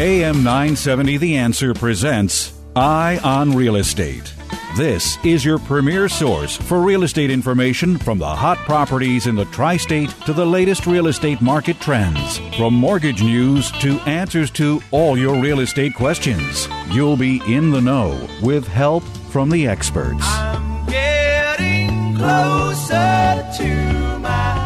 [0.00, 4.32] AM 970 The Answer presents Eye on Real Estate.
[4.76, 9.46] This is your premier source for real estate information from the hot properties in the
[9.46, 12.38] tri state to the latest real estate market trends.
[12.56, 16.68] From mortgage news to answers to all your real estate questions.
[16.92, 19.02] You'll be in the know with help
[19.32, 20.22] from the experts.
[20.22, 24.58] I'm getting closer to my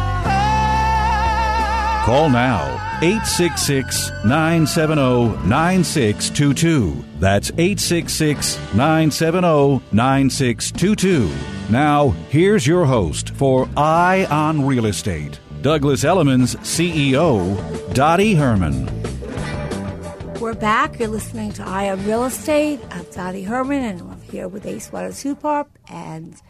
[2.05, 7.03] Call now 866 970 9622.
[7.19, 11.29] That's 866 970 9622.
[11.69, 18.89] Now, here's your host for Eye on Real Estate, Douglas Elliman's CEO, Dottie Herman.
[20.39, 20.97] We're back.
[20.97, 22.79] You're listening to Eye on Real Estate.
[22.89, 26.41] I'm Dottie Herman, and I'm here with Ace Waters Hooper and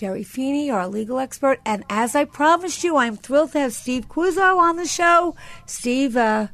[0.00, 1.60] Jerry Feeney, our legal expert.
[1.66, 5.36] And as I promised you, I'm thrilled to have Steve Cuozzo on the show.
[5.66, 6.46] Steve uh,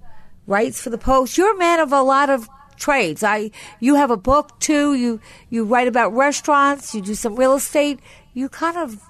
[0.48, 1.38] writes for the Post.
[1.38, 3.22] You're a man of a lot of trades.
[3.22, 4.94] I you have a book too.
[4.94, 6.92] You you write about restaurants.
[6.92, 8.00] You do some real estate.
[8.34, 9.00] You kind of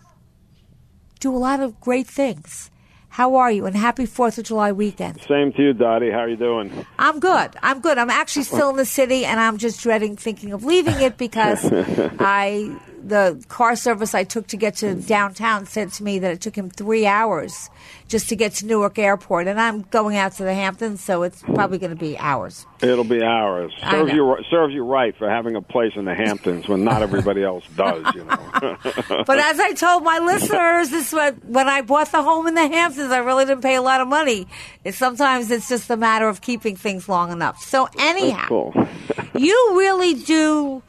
[1.18, 2.70] do a lot of great things.
[3.08, 3.64] How are you?
[3.64, 5.22] And happy Fourth of July weekend.
[5.26, 6.10] Same to you, Dottie.
[6.10, 6.84] How are you doing?
[6.98, 7.56] I'm good.
[7.62, 7.96] I'm good.
[7.96, 11.64] I'm actually still in the city, and I'm just dreading thinking of leaving it because
[11.72, 16.40] I the car service I took to get to downtown said to me that it
[16.40, 17.70] took him three hours
[18.08, 21.42] just to get to Newark Airport, and I'm going out to the Hamptons, so it's
[21.42, 22.66] probably going to be hours.
[22.80, 23.72] It'll be ours.
[23.82, 27.02] I Serves you serves you right for having a place in the Hamptons when not
[27.02, 28.04] everybody else does.
[28.14, 28.76] You know.
[29.26, 32.66] But as I told my listeners, this was when I bought the home in the
[32.66, 34.46] Hamptons, I really didn't pay a lot of money.
[34.90, 37.62] Sometimes it's just a matter of keeping things long enough.
[37.62, 38.88] So anyhow, cool.
[39.34, 40.82] you really do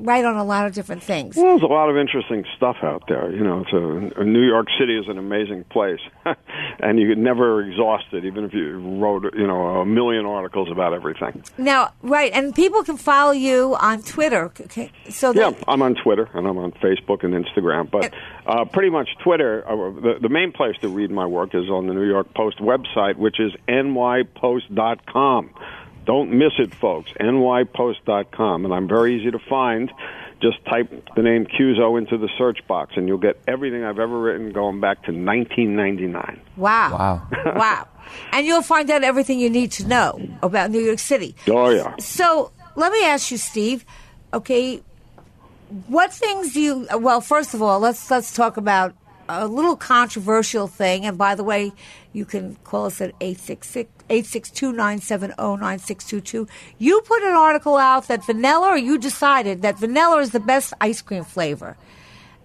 [0.00, 1.36] write on a lot of different things.
[1.36, 3.30] Well, there's a lot of interesting stuff out there.
[3.32, 3.72] You know, it's
[4.16, 6.00] a, New York City is an amazing place,
[6.80, 10.70] and you could never exhaust it, even if you wrote, you know, a million articles
[10.70, 11.42] about everything.
[11.58, 14.44] Now, right, and people can follow you on Twitter.
[14.60, 18.12] Okay, so Yeah, I'm on Twitter and I'm on Facebook and Instagram, but
[18.46, 19.64] uh, pretty much Twitter.
[19.68, 22.58] Uh, the, the main place to read my work is on the New York Post
[22.58, 25.50] website, which is nypost.com.
[26.10, 27.12] Don't miss it, folks.
[27.20, 29.92] nypost.com, and I'm very easy to find.
[30.42, 34.18] Just type the name Cuozzo into the search box, and you'll get everything I've ever
[34.18, 36.40] written going back to 1999.
[36.56, 37.28] wow, Wow.
[37.54, 37.88] wow,
[38.32, 41.36] and you'll find out everything you need to know about New York City.
[41.46, 41.94] Oh yeah.
[42.00, 43.84] So let me ask you, Steve.
[44.34, 44.82] Okay,
[45.86, 46.88] what things do you?
[46.98, 48.94] Well, first of all, let's let's talk about
[49.28, 51.06] a little controversial thing.
[51.06, 51.70] And by the way,
[52.12, 53.16] you can call us at
[54.10, 56.48] 862-970-9622.
[56.78, 60.72] You put an article out that vanilla, or you decided that vanilla is the best
[60.80, 61.76] ice cream flavor.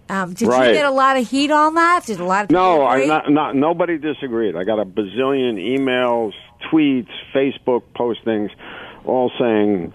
[0.08, 0.68] Um, did Right.
[0.68, 2.04] you get a lot of heat on that?
[2.06, 4.54] Did a lot of people No, I not, not nobody disagreed.
[4.54, 6.32] I got a bazillion emails,
[6.70, 8.50] tweets, Facebook postings,
[9.04, 9.92] all saying,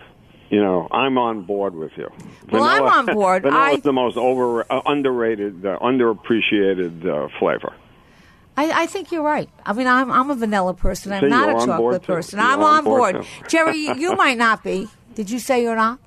[0.49, 2.09] you know, I'm on board with you.
[2.51, 3.43] Well, I'm on board.
[3.47, 7.71] Vanilla I- is the most over uh, underrated, uh, underappreciated uh, flavor.
[8.57, 9.49] I, I think you're right.
[9.65, 11.11] I mean, I'm I'm a vanilla person.
[11.13, 12.39] I'm So not a you're on board, chocolate person.
[12.39, 13.25] You're I'm on on board, board.
[13.47, 14.87] Jerry, you, you might not be.
[15.15, 15.99] Did you say you're not?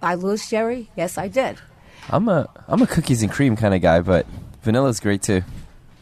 [0.00, 0.90] I lose, Jerry?
[0.96, 1.58] Yes, I did.
[2.10, 4.26] I'm a I'm a cookies and cream kind of guy, but
[4.62, 5.42] vanilla's great too.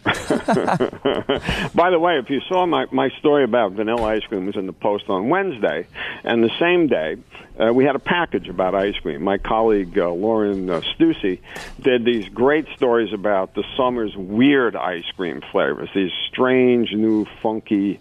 [0.05, 4.67] By the way, if you saw my, my story about vanilla ice cream was in
[4.67, 5.87] the Post on Wednesday,
[6.25, 7.17] and the same day
[7.61, 9.23] uh, we had a package about ice cream.
[9.23, 11.41] My colleague uh, Lauren uh, Steussy
[11.81, 18.01] did these great stories about the summer's weird ice cream flavors, these strange new funky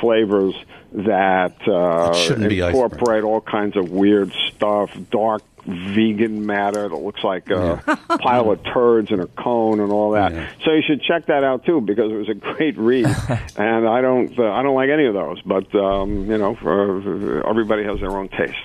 [0.00, 0.54] flavors
[0.92, 6.96] that uh, shouldn't be ice incorporate all kinds of weird stuff, dark vegan matter that
[6.96, 7.76] looks like a
[8.20, 10.32] pile of turds in a cone and all that.
[10.32, 10.48] Yeah.
[10.64, 13.06] So you should check that out too because it was a great read.
[13.56, 17.46] and I don't uh, I don't like any of those, but um, you know, for,
[17.48, 18.56] everybody has their own tastes.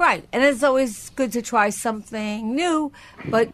[0.00, 0.24] Right.
[0.32, 2.90] And it's always good to try something new,
[3.26, 3.50] but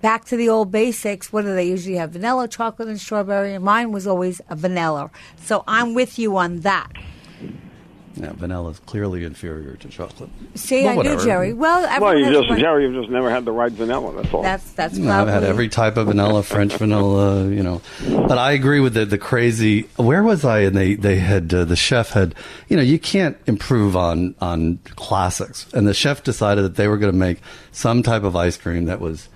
[0.00, 1.30] back to the old basics.
[1.30, 2.12] What do they usually have?
[2.12, 3.52] Vanilla, chocolate, and strawberry.
[3.52, 5.10] And mine was always a vanilla.
[5.36, 6.90] So I'm with you on that.
[8.20, 10.28] Yeah, vanilla is clearly inferior to chocolate.
[10.56, 11.16] See, Well, I whatever.
[11.18, 11.52] knew Jerry.
[11.52, 12.58] Well, well, you just one.
[12.58, 14.12] Jerry, you've just never had the right vanilla.
[14.20, 14.42] That's all.
[14.42, 17.80] That's that's No, I've had every type of vanilla, French vanilla, you know.
[18.08, 19.82] But I agree with the the crazy.
[19.96, 20.60] Where was I?
[20.60, 22.34] And they they had uh, the chef had,
[22.68, 25.66] you know, you can't improve on on classics.
[25.72, 27.38] And the chef decided that they were going to make
[27.70, 29.28] some type of ice cream that was,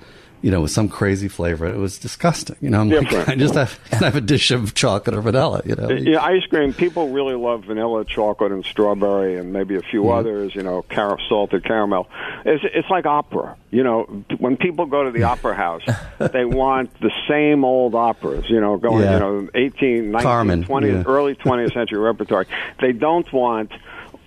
[0.42, 1.66] you know, with some crazy flavor.
[1.66, 2.56] It was disgusting.
[2.60, 5.62] You know, I'm like, I just have, have a dish of chocolate or vanilla.
[5.64, 6.74] You know, Yeah, ice cream.
[6.74, 10.54] People really love vanilla, chocolate, and strawberry, and maybe a few others.
[10.54, 12.08] You know, car- salted caramel.
[12.44, 13.56] It's it's like opera.
[13.70, 14.02] You know,
[14.38, 15.82] when people go to the opera house,
[16.18, 18.44] they want the same old operas.
[18.50, 19.14] You know, going Yeah.
[19.14, 21.02] you know 18, 19, Carmen, 20, yeah.
[21.06, 22.46] early 20th century repertory.
[22.80, 23.72] They don't want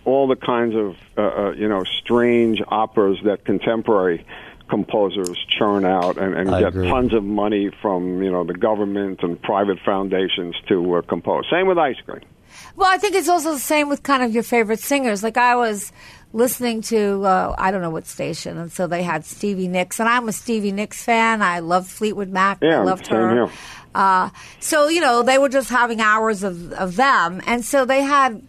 [0.06, 4.26] all the kinds of uh, uh, you know strange operas that contemporary
[4.70, 6.90] composers churn out and, and get agree.
[6.90, 11.46] tons of money from you know the government and private foundations to uh, compose.
[11.52, 12.22] Same with ice cream.
[12.76, 15.24] Well, I think it's also the same with kind of your favorite singers.
[15.24, 15.92] Like I was
[16.34, 20.10] listening to uh, I don't know what station, and so they had Stevie Nicks, and
[20.10, 21.42] I'm a Stevie Nicks fan.
[21.42, 22.60] I love Fleetwood Mac.
[22.62, 23.34] Yeah, I loved same her.
[23.34, 23.50] here.
[23.94, 24.30] Uh,
[24.60, 28.42] so you know they were just having hours of of them, and so they had,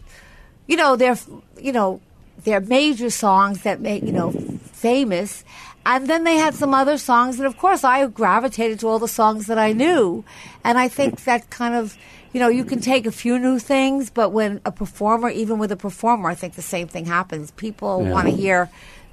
[0.67, 1.17] you know, their
[1.57, 2.01] you know
[2.43, 4.31] their major songs that made you know
[4.73, 5.43] famous.
[5.89, 9.07] And then they had some other songs, and of course, I gravitated to all the
[9.07, 10.25] songs that I knew.
[10.65, 11.97] And I think that kind of,
[12.33, 15.71] you know, you can take a few new things, but when a performer, even with
[15.71, 17.51] a performer, I think the same thing happens.
[17.51, 18.11] People Yeah.
[18.11, 18.69] want to hear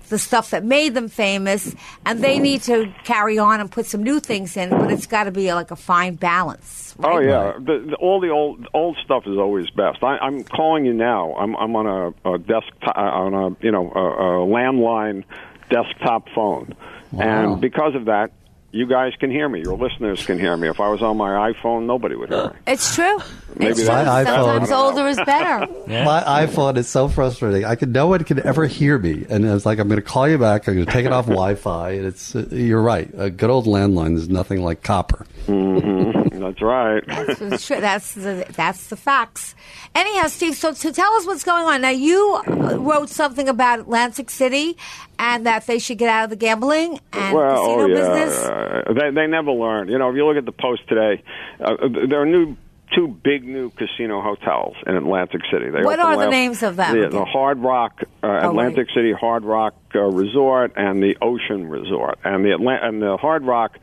[0.08, 1.74] the stuff that made them famous,
[2.04, 5.24] and they need to carry on and put some new things in, but it's got
[5.24, 6.94] to be like a fine balance.
[7.02, 10.02] Oh yeah, the, the, all the old old stuff is always best.
[10.02, 11.34] I, I'm calling you now.
[11.36, 14.04] I'm I'm on a, a desktop uh, on a you know a,
[14.42, 15.24] a landline
[15.70, 16.74] desktop phone,
[17.18, 18.30] and because of that,
[18.72, 19.60] you guys can hear me.
[19.60, 20.68] Your listeners can hear me.
[20.68, 22.56] If I was on my iPhone, nobody would hear me.
[22.66, 23.18] It's true.
[23.54, 23.88] Maybe it's true.
[23.88, 25.66] My iPhone- Sometimes older is better.
[25.86, 27.64] My iPhone is so frustrating.
[27.64, 30.28] I could no one can ever hear me, and it's like I'm going to call
[30.28, 30.66] you back.
[30.66, 33.08] I'm going to take it off Wi-Fi, and it's uh, you're right.
[33.16, 35.24] A good old landline is nothing like copper.
[35.46, 36.10] hmm
[36.40, 37.02] That's right.
[37.06, 37.48] That's the
[37.80, 39.54] that's the that's the facts.
[39.94, 43.80] Anyhow, Steve, so to tell us what's going on now, you uh, wrote something about
[43.80, 44.76] Atlantic City
[45.18, 47.94] and that they should get out of the gambling and well, casino oh, yeah.
[47.94, 48.44] business.
[48.44, 49.88] Uh, they they never learn.
[49.88, 51.22] You know, if you look at the Post today,
[51.60, 51.76] uh,
[52.08, 52.56] there are new
[52.94, 55.70] two big new casino hotels in Atlantic City.
[55.70, 56.98] They What are the names of them?
[56.98, 61.68] The, the Hard Rock uh, Oh, Atlantic City Hard Rock uh, Resort and the Ocean
[61.68, 63.78] Resort, and the Atla- and the Hard Rock.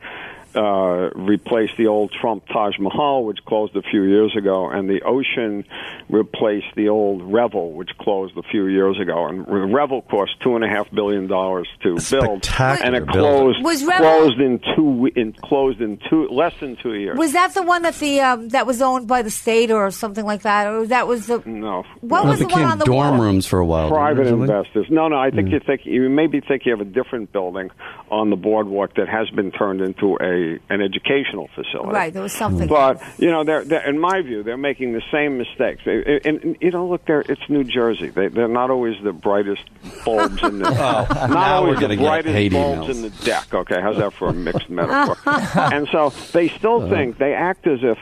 [0.54, 5.00] Uh, replaced the old Trump Taj Mahal, which closed a few years ago, and the
[5.02, 5.64] Ocean
[6.10, 9.26] replaced the old Revel, which closed a few years ago.
[9.28, 13.82] And Revel cost two and a half billion dollars to build, and it closed Was
[13.82, 17.16] Revel- closed in two in closed in two less than two years.
[17.16, 20.26] Was that the one that the um, that was owned by the state or something
[20.26, 21.84] like that, or that was the no.
[22.00, 23.22] what Well, was the one became on the dorm water?
[23.22, 23.88] rooms for a while.
[23.88, 24.86] private investors.
[24.90, 25.16] No, no.
[25.16, 27.70] I think you think you maybe think you have a different building
[28.10, 31.90] on the boardwalk that has been turned into a an educational facility.
[31.92, 32.68] Right, there was something.
[32.68, 35.82] But you know, they're, they're in my view, they're making the same mistakes.
[35.84, 38.08] They- And, and, you know, look, they're, it's New Jersey.
[38.10, 39.62] They, they're not always the brightest
[40.04, 42.90] bulbs in the not Oh, now always we're gonna the get brightest bulbs emails.
[42.96, 43.52] in the deck.
[43.54, 45.16] Okay, how's that for a mixed metaphor?
[45.56, 46.94] and so they still uh-huh.
[46.94, 47.98] think they act as if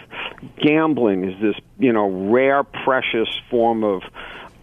[0.63, 4.03] gambling is this you know rare, precious form of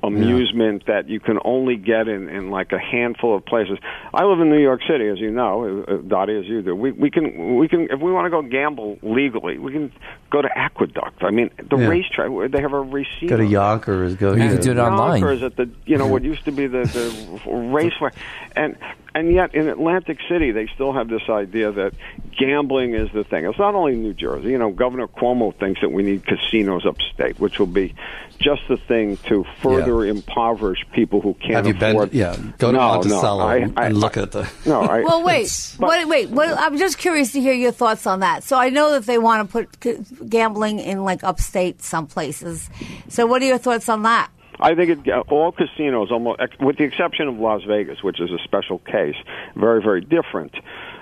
[0.03, 3.77] amusement that you can only get in, in like a handful of places.
[4.13, 6.75] I live in New York City, as you know, uh, Dottie, as you do.
[6.75, 9.91] We we can we can if we want to go gamble legally, we can
[10.29, 11.23] go to Aqueduct.
[11.23, 11.87] I mean, the Yeah.
[11.87, 13.29] racetrack where they have a receiver.
[13.29, 14.15] Go to Yonkers.
[14.15, 14.33] Go.
[14.33, 15.21] You can do it online.
[15.21, 18.11] Yonkers at the you know what used to be the the raceway,
[18.55, 18.75] and
[19.17, 21.93] and yet in Atlantic City they still have this idea that
[22.37, 23.45] gambling is the thing.
[23.45, 24.49] It's not only New Jersey.
[24.49, 27.95] You know, Governor Cuomo thinks that we need casinos upstate, which will be
[28.37, 32.09] just the thing to further impoverish people who can't Have you been?
[32.11, 32.35] Yeah.
[32.59, 34.47] Go to no, Monticello no, I, and I, look at the.
[34.67, 36.29] No, I, Well, wait, wait, wait.
[36.29, 38.43] What, I'm just curious to hear your thoughts on that.
[38.43, 42.69] So I know that they want to put gambling in like upstate some places.
[43.09, 44.29] So what are your thoughts on that?
[44.59, 48.39] I think it, all casinos, almost with the exception of Las Vegas, which is a
[48.43, 49.15] special case,
[49.55, 50.55] very very different.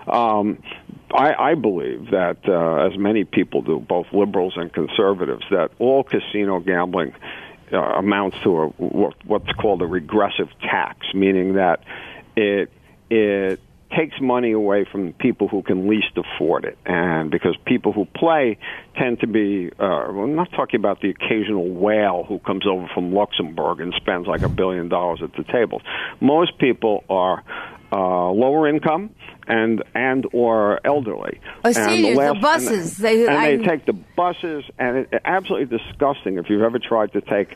[0.08, 0.62] Um,
[1.14, 6.04] I, I believe that, uh, as many people do, both liberals and conservatives, that all
[6.04, 7.14] casino gambling
[7.72, 11.84] uh, amounts to a, what, what's called a regressive tax, meaning that
[12.36, 12.72] it
[13.10, 13.60] it
[13.96, 18.58] takes money away from people who can least afford it, and because people who play
[18.98, 23.14] tend to be, uh, I'm not talking about the occasional whale who comes over from
[23.14, 25.82] Luxembourg and spends like a billion dollars at the tables.
[26.20, 27.44] Most people are
[27.96, 29.10] uh, lower income
[29.48, 31.40] and and or elderly.
[31.64, 35.14] Oh, and seniors, the buses, and, they- and I- they take the buses, and it's
[35.24, 36.38] absolutely disgusting.
[36.38, 37.56] If you've ever tried to take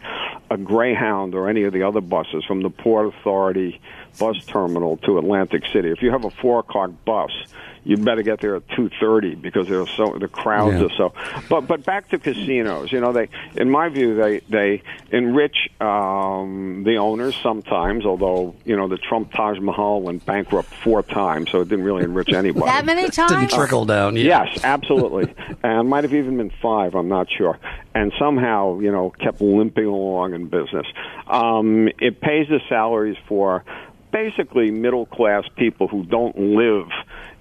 [0.50, 3.82] a Greyhound or any of the other buses from the Port Authority
[4.18, 7.32] bus terminal to Atlantic City, if you have a four o'clock bus,
[7.90, 10.86] you'd better get there at two thirty because there's so the crowds Yeah.
[10.86, 11.14] are so.
[11.50, 16.84] But but back to casinos, you know, they in my view they they enrich um,
[16.86, 18.06] the owners sometimes.
[18.06, 22.04] Although you know the Trump Taj Mahal went bankrupt four times, so it didn't really
[22.04, 22.66] enrich anybody.
[22.68, 23.32] That many times?
[23.32, 24.16] Didn't trickle down.
[24.16, 24.46] Yeah.
[24.46, 25.34] Yes, absolutely.
[25.64, 27.58] and might have even been five, I'm not sure.
[27.96, 30.86] And somehow, you know, kept limping along in business.
[31.28, 33.64] Um, it pays the salaries for
[34.12, 36.88] basically middle class people who don't live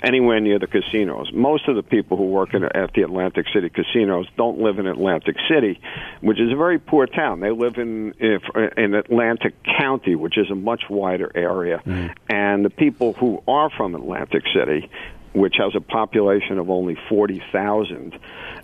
[0.03, 1.31] anywhere near the casinos.
[1.33, 4.87] Most of the people who work in, at the Atlantic City casinos don't live in
[4.87, 5.81] Atlantic City,
[6.21, 7.41] which is a very poor town.
[7.41, 8.43] They live in if,
[8.77, 11.83] in Atlantic County, which is a much wider area.
[11.85, 12.15] Mm.
[12.29, 14.89] And the people who are from Atlantic City
[15.39, 18.19] which has a population of only 40,000.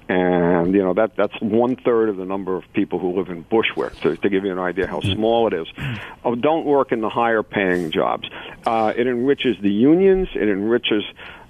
[0.07, 3.43] And, you know, that, that's one third of the number of people who live in
[3.43, 5.67] Bushwick, to, to give you an idea how small it is.
[6.25, 8.29] Oh, don't work in the higher paying jobs.
[8.67, 11.05] Uh, it enriches the unions, it enriches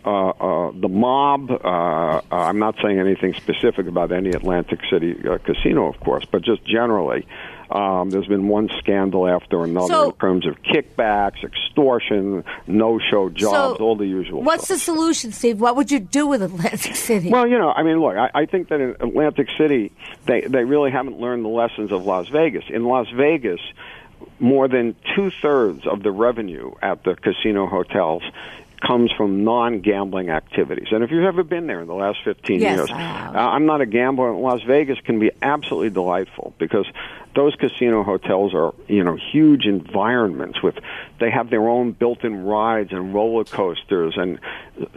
[0.05, 1.51] uh, uh, the mob.
[1.51, 6.25] Uh, uh, I'm not saying anything specific about any Atlantic City uh, casino, of course,
[6.31, 7.27] but just generally.
[7.71, 13.81] Um, there's been one scandal after another So- in terms of kickbacks, extortion, no-show jobs,
[13.81, 14.43] all the usual.
[14.43, 14.77] What's stuff.
[14.79, 15.61] the solution, Steve?
[15.61, 17.31] What would you do with Atlantic City?
[17.31, 19.93] Well, you know, I mean, look, I, I think that in Atlantic City,
[20.27, 22.65] they they really haven't learned the lessons of Las Vegas.
[22.69, 23.61] In Las Vegas,
[24.39, 28.23] more than two thirds of the revenue at the casino hotels
[28.87, 30.89] comes from non-gambling activities.
[30.91, 33.81] And if you've ever been there in the last 15 Yes, years, uh, I'm not
[33.81, 34.33] a gambler.
[34.33, 36.87] Las Vegas can be absolutely delightful because
[37.35, 40.77] those casino hotels are, you know, huge environments with
[41.19, 44.39] they have their own built-in rides and roller coasters and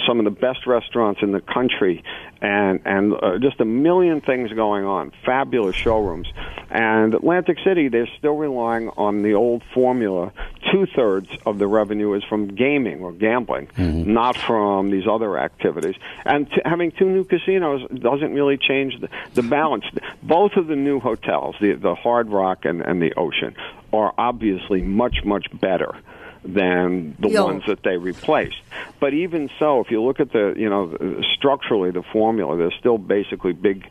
[0.05, 2.03] some of the best restaurants in the country
[2.41, 5.11] and and uh, just a million things going on.
[5.25, 6.27] Fabulous showrooms.
[6.69, 10.31] And Atlantic City, they're still relying on the old formula.
[10.71, 14.11] Two thirds of the revenue is from gaming or gambling, mm-hmm.
[14.11, 15.95] not from these other activities.
[16.25, 19.85] And t- having two new casinos doesn't really change the, the balance.
[20.23, 23.55] Both of the new hotels, the the Hard Rock and, and the Ocean,
[23.93, 25.95] are obviously much much better
[26.43, 27.45] than the Yo.
[27.45, 28.57] ones that they replaced.
[28.99, 32.97] But even so, if you look at the, you know, structurally the formula, they're still
[32.97, 33.85] basically big,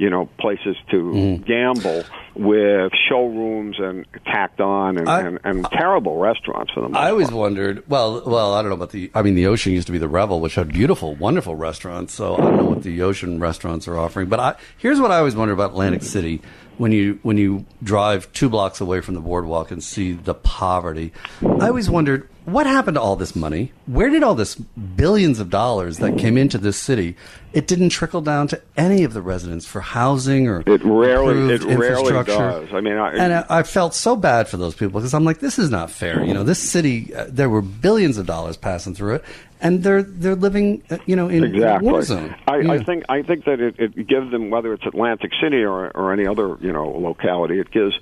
[0.00, 1.42] you know, places to mm-hmm.
[1.42, 2.04] gamble
[2.34, 7.10] with showrooms and tacked on and, I- and, and terrible restaurants for the most I
[7.10, 7.38] always part.
[7.38, 7.84] wondered.
[7.86, 9.10] Well, well, I don't know about the.
[9.14, 12.14] I mean, the Ocean used to be the Revel, which had beautiful, wonderful restaurants.
[12.14, 14.30] So I don't know what the Ocean restaurants are offering.
[14.30, 16.40] But I, here's what I always wonder about Atlantic City:
[16.78, 21.12] when you when you drive two blocks away from the boardwalk and see the poverty,
[21.42, 23.72] I always wondered what happened to all this money.
[23.86, 27.16] Where did all this billions of dollars that came into this city?
[27.52, 31.62] It didn't trickle down to any of the residents for housing or It rarely, it
[31.64, 32.68] rarely does.
[32.72, 35.40] I mean, I, And I, I felt so bad for those people because I'm like,
[35.40, 36.22] this is not fair.
[36.24, 39.24] You know, this city, uh, there were billions of dollars passing through it,
[39.60, 41.90] and they're they're living, uh, you know, in exactly.
[41.90, 42.34] war zone.
[42.46, 45.90] I, I think I think that it, it gives them whether it's Atlantic City or
[45.90, 47.98] or any other you know locality, it gives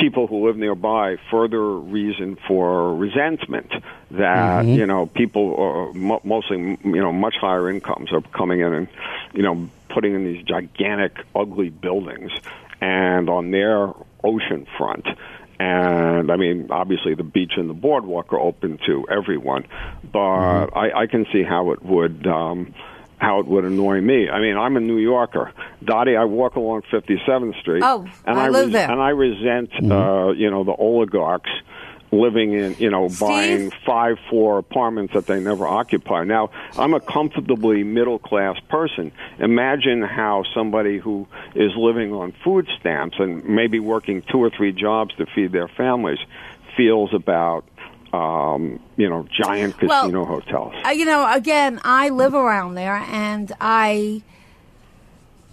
[0.00, 3.70] people who live nearby further reason for resentment
[4.12, 4.74] that Mm-hmm.
[4.74, 8.88] you know people are mo- mostly you know much higher incomes are coming in and
[9.32, 12.32] you know putting in these gigantic ugly buildings
[12.80, 13.92] and on their
[14.24, 15.06] ocean front
[15.60, 19.66] and I mean, obviously, the beach and the boardwalk are open to everyone,
[20.10, 22.72] but I, I can see how it would um,
[23.20, 24.28] how it would annoy me.
[24.30, 25.52] I mean, I'm a New Yorker,
[25.84, 26.16] Dottie.
[26.16, 27.82] I walk along 57th Street.
[27.84, 28.90] Oh, and I I, live there.
[28.90, 31.50] and I resent, uh, you know, the oligarchs
[32.12, 33.20] living in, you know, Steve?
[33.20, 36.24] buying five four apartments that they never occupy.
[36.24, 39.12] Now, I'm a comfortably middle class person.
[39.38, 44.72] Imagine how somebody who is living on food stamps and maybe working two or three
[44.72, 46.18] jobs to feed their families
[46.76, 47.64] feels about
[48.12, 50.74] um, you know, giant Well, casino hotels.
[50.84, 54.22] Uh, you know, again, I live around there, and I.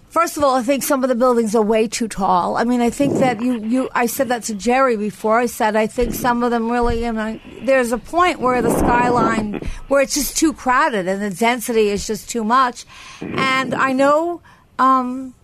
[0.09, 2.57] First of all, I think some of the buildings are way too tall.
[2.57, 5.37] I mean, I think that you, you I said that to Jerry before.
[5.37, 8.75] I said I think some of them really, you know, there's a point where the
[8.79, 12.85] skyline, where it's just too crowded and the density is just too much.
[13.21, 14.41] And I know,
[14.79, 15.35] um,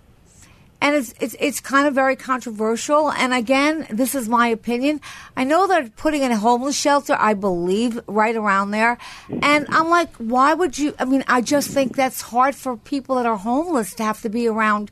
[0.83, 3.09] and it's, it's it's kind of very controversial.
[3.11, 4.99] And again, this is my opinion.
[5.35, 8.97] I know they're putting in a homeless shelter, I believe, right around there.
[9.41, 10.93] And I'm like, why would you?
[10.99, 14.29] I mean, I just think that's hard for people that are homeless to have to
[14.29, 14.91] be around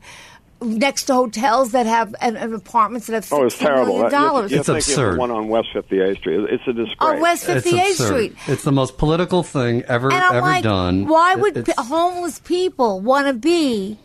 [0.62, 3.94] next to hotels that have and, and apartments that have Oh, it's terrible.
[3.98, 4.50] That- you're- dollars.
[4.52, 5.18] You're, It's thinking absurd.
[5.18, 6.40] one on West 58th Street.
[6.50, 6.96] It's a disgrace.
[7.00, 8.06] on West 58th absurd.
[8.06, 8.36] Street.
[8.46, 11.06] It's the most political thing ever And I'm ever like, done.
[11.06, 13.98] why would it's- homeless people want to be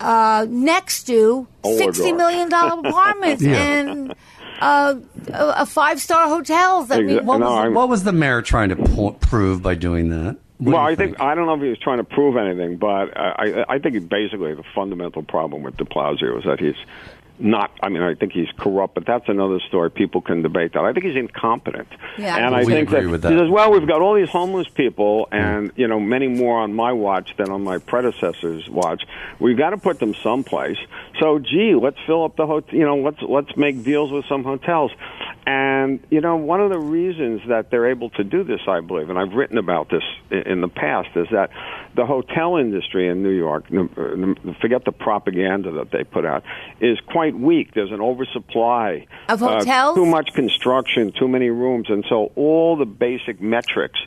[0.00, 2.16] uh, next to sixty Oligarchs.
[2.16, 3.54] million dollar apartments Yeah.
[3.56, 4.14] and
[4.60, 4.94] uh,
[5.28, 6.90] a five star hotels?
[6.90, 9.74] I mean, what no, was I'm- What was the mayor trying to po- prove by
[9.74, 10.36] doing that?
[10.58, 12.76] What well, you I think, I don't know if he was trying to prove anything,
[12.76, 16.74] but I, I, I think basically the fundamental problem with De Blasio is that he's
[17.40, 17.70] not.
[17.82, 19.90] I mean, I think he's corrupt, but that's another story.
[19.90, 20.84] People can debate that.
[20.84, 22.36] I think he's incompetent, Yeah.
[22.36, 23.32] and I We think agree that, with that.
[23.32, 26.74] he says, "Well, we've got all these homeless people, and you know, many more on
[26.74, 29.02] my watch than on my predecessor's watch.
[29.38, 30.78] We've got to put them someplace.
[31.20, 32.78] So, gee, let's fill up the hotel.
[32.78, 34.92] You know, let's let's make deals with some hotels."
[35.46, 39.10] And you know, one of the reasons that they're able to do this, I believe,
[39.10, 41.50] and I've written about this in the past, is that
[41.96, 46.44] the hotel industry in New York, n- forget the propaganda that they put out,
[46.80, 47.74] is quite weak.
[47.74, 49.96] There's an oversupply Of uh, hotels?
[49.96, 53.98] too much construction, too many rooms, and so all the basic metrics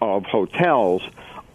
[0.00, 1.02] of hotels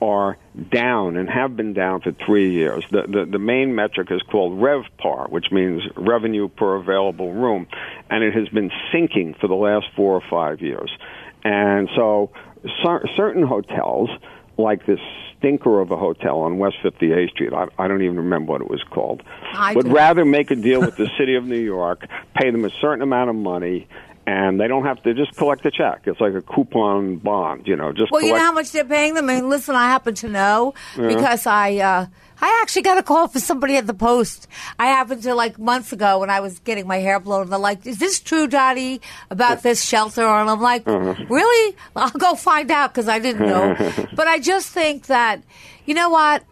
[0.02, 0.38] are
[0.72, 2.84] down and have been down for three years.
[2.92, 7.68] The, the, the main metric is called RevPAR, which means revenue per available room,
[8.10, 10.92] and it has been sinking for the last four or five years.
[11.44, 12.32] And so
[12.84, 14.10] cer- certain hotels,
[14.58, 15.00] like this
[15.38, 18.70] stinker of a hotel on West 58th Street, I, I don't even remember what it
[18.70, 19.22] was called,
[19.54, 19.92] I would do.
[19.92, 23.30] rather make a deal with the city of New York, pay them a certain amount
[23.30, 23.88] of money,
[24.28, 26.02] and they don't have to just collect the check.
[26.06, 27.92] It's like a coupon bond, you know.
[27.94, 29.30] Just Well, you know how much they're paying them.
[29.30, 32.06] I mean, listen, I happen to know because I uh,
[32.42, 34.48] I actually got a call from somebody at the post.
[34.80, 37.44] I happened to like months ago when I was getting my hair blown.
[37.44, 41.76] And they're like, "Is this true, Dottie, about this shelter?" And I'm like, "Really?
[41.96, 43.76] I'll go find out because I didn't know."
[44.16, 45.44] but I just think that
[45.86, 46.44] you know what.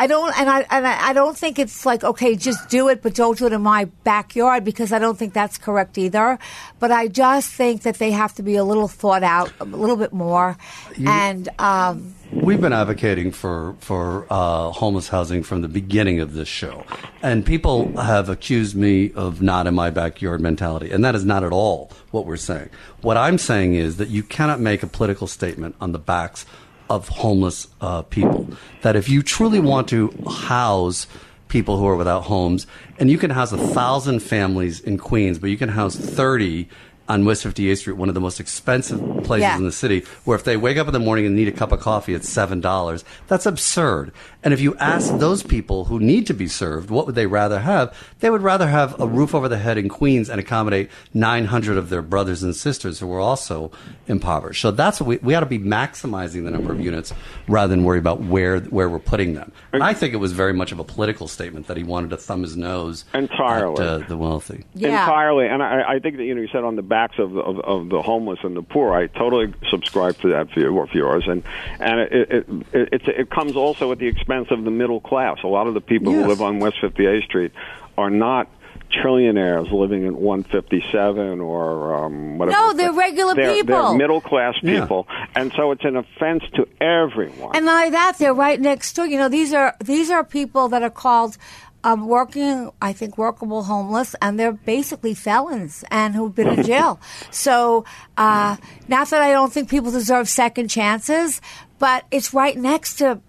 [0.00, 3.14] I don't, and I, and I don't think it's like okay, just do it, but
[3.14, 6.38] don't do it in my backyard because I don't think that's correct either.
[6.78, 9.96] But I just think that they have to be a little thought out, a little
[9.96, 10.56] bit more,
[11.04, 16.46] and um, We've been advocating for for uh, homeless housing from the beginning of this
[16.46, 16.84] show,
[17.22, 21.42] and people have accused me of not in my backyard mentality, and that is not
[21.42, 22.70] at all what we're saying.
[23.02, 26.46] What I'm saying is that you cannot make a political statement on the backs
[26.90, 28.48] of homeless uh, people.
[28.82, 31.06] That if you truly want to house
[31.48, 32.66] people who are without homes,
[32.98, 36.68] and you can house a thousand families in Queens, but you can house thirty
[37.10, 39.56] on West 58th Street, one of the most expensive places Yeah.
[39.56, 41.72] in the city, where if they wake up in the morning and need a cup
[41.72, 43.04] of coffee, it's seven dollars.
[43.26, 44.12] That's absurd.
[44.42, 47.60] And if you ask those people who need to be served, what would they rather
[47.60, 47.94] have?
[48.20, 51.90] They would rather have a roof over their head in Queens and accommodate 900 of
[51.90, 53.70] their brothers and sisters who are also
[54.08, 54.62] impoverished.
[54.62, 57.12] So that's what we, we ought to be maximizing the number of units
[57.48, 59.52] rather than worry about where where we're putting them.
[59.72, 62.16] And I think it was very much of a political statement that he wanted to
[62.16, 63.74] thumb his nose Entirely.
[63.82, 64.64] at uh, the wealthy.
[64.74, 67.36] yeah, Entirely, and I, I think that you know you said on the backs of,
[67.36, 68.92] of of the homeless and the poor.
[68.94, 71.42] I totally subscribe to that view of yours, and
[71.78, 75.38] and it it, it, it, it comes also at the expense of the middle class.
[75.42, 77.52] A lot of the people who live on West 58th Street
[77.96, 78.48] are not
[78.90, 82.56] trillionaires living in 157 or um, whatever.
[82.56, 83.88] No, they're regular they're, people.
[83.88, 84.80] They're middle class Yeah.
[84.80, 87.56] people, and so it's an offense to everyone.
[87.56, 89.06] and not only that, they're right next door.
[89.06, 91.38] You know, these are these are people that are called.
[91.82, 97.00] Um, working, I think, workable homeless, and they're basically felons and who've been in jail.
[97.30, 97.86] So,
[98.18, 101.40] uh, not that I don't think people deserve second chances,
[101.78, 103.20] but it's right next to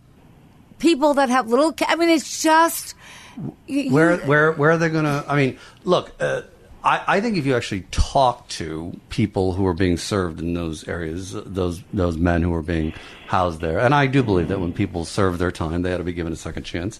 [0.79, 1.71] people that have little.
[1.71, 2.93] Ca- I mean, it's just
[3.67, 5.23] you- where where where are they going to?
[5.27, 6.41] I mean, look, uh,
[6.83, 10.85] I, I think if you actually talk to people who are being served in those
[10.89, 12.91] areas, those those men who are being
[13.27, 16.03] housed there, and I do believe that when people serve their time, they ought to
[16.03, 16.99] be given a second chance.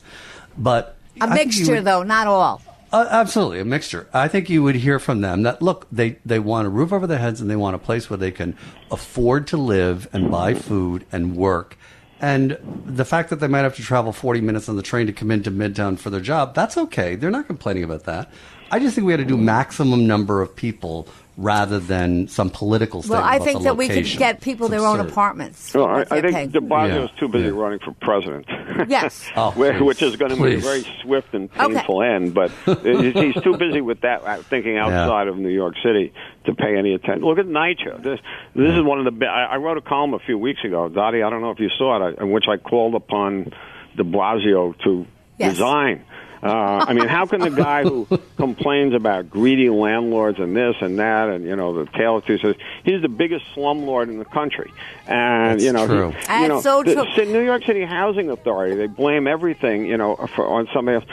[0.58, 2.62] But a I mixture, would- though, not all.
[2.94, 4.08] uh, absolutely, a mixture.
[4.14, 7.08] I think you would hear from them that look, they they want a roof over
[7.08, 8.56] their heads and they want a place where they can
[8.92, 11.78] afford to live and buy food and work.
[12.20, 15.14] And the fact that they might have to travel 40 minutes on the train to
[15.14, 17.16] come into Midtown for their job, that's okay.
[17.16, 18.32] They're not complaining about that.
[18.70, 23.02] I just think we had to do maximum number of people rather than some political
[23.02, 23.12] stuff.
[23.20, 23.24] Well.
[23.24, 25.74] I about think the that we could get people It's their own apartments.
[25.74, 26.48] Well, I, I think pay.
[26.48, 27.52] De Blasio is Yeah, too busy yeah.
[27.52, 28.46] running for president.
[28.90, 29.30] Yes.
[29.36, 31.74] Oh, which is going to be a very swift and Okay.
[31.76, 32.34] painful end.
[32.34, 36.14] But he's he's too busy with that, uh, thinking outside of New York City
[36.46, 37.24] to pay any attention.
[37.24, 38.04] Look at NYCHA.
[38.04, 38.20] This
[38.56, 39.26] this is one of the.
[39.26, 41.22] I, I wrote a column a few weeks ago, Dottie.
[41.24, 43.52] I don't know if you saw it, in which I called upon
[43.96, 45.06] De Blasio to
[45.38, 45.52] Yes.
[45.54, 46.04] resign.
[46.44, 50.98] Uh, I mean, how can the guy who complains about greedy landlords and this and
[50.98, 54.26] that, and you know, the tale of two says he's the biggest slumlord in the
[54.26, 54.74] country,
[55.06, 56.10] and That's you know, true.
[56.10, 57.26] he- you That's know, so the true.
[57.26, 61.06] Ci- New York City Housing Authority, they blame everything, you know, for, on somebody else.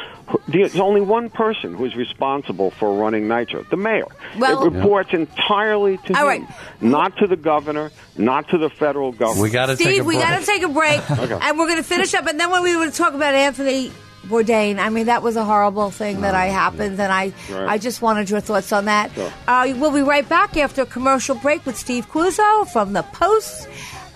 [0.47, 4.07] There's only one person who's responsible for running NYCHA, the mayor.
[4.39, 6.51] Well- it reports entirely to All him, right.
[6.81, 9.43] not to the governor, not to the federal government.
[9.43, 10.27] We got to take a Steve, we break.
[10.27, 12.27] got to take a break, and we're going to finish up.
[12.27, 13.91] And then when we would talk about Anthony
[14.27, 17.69] Bourdain, I mean that was a horrible thing that I happened, and I Right.
[17.69, 19.13] I just wanted your thoughts on that.
[19.15, 19.33] Sure.
[19.47, 23.69] Uh, we'll be right back after a commercial break with Steve Cuozzo from the Post.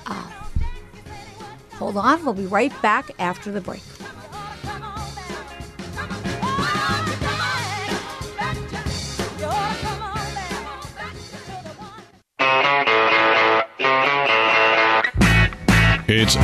[0.06, 0.12] Uh,
[1.78, 3.82] hold on, we'll be right back after the break.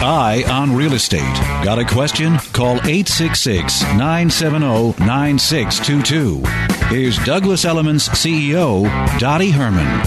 [0.01, 1.35] Eye on Real Estate.
[1.65, 2.39] Got a question?
[2.53, 6.41] Call 866 970 9622.
[6.87, 8.85] Here's Douglas Elliman CEO,
[9.19, 10.07] Dottie Herman.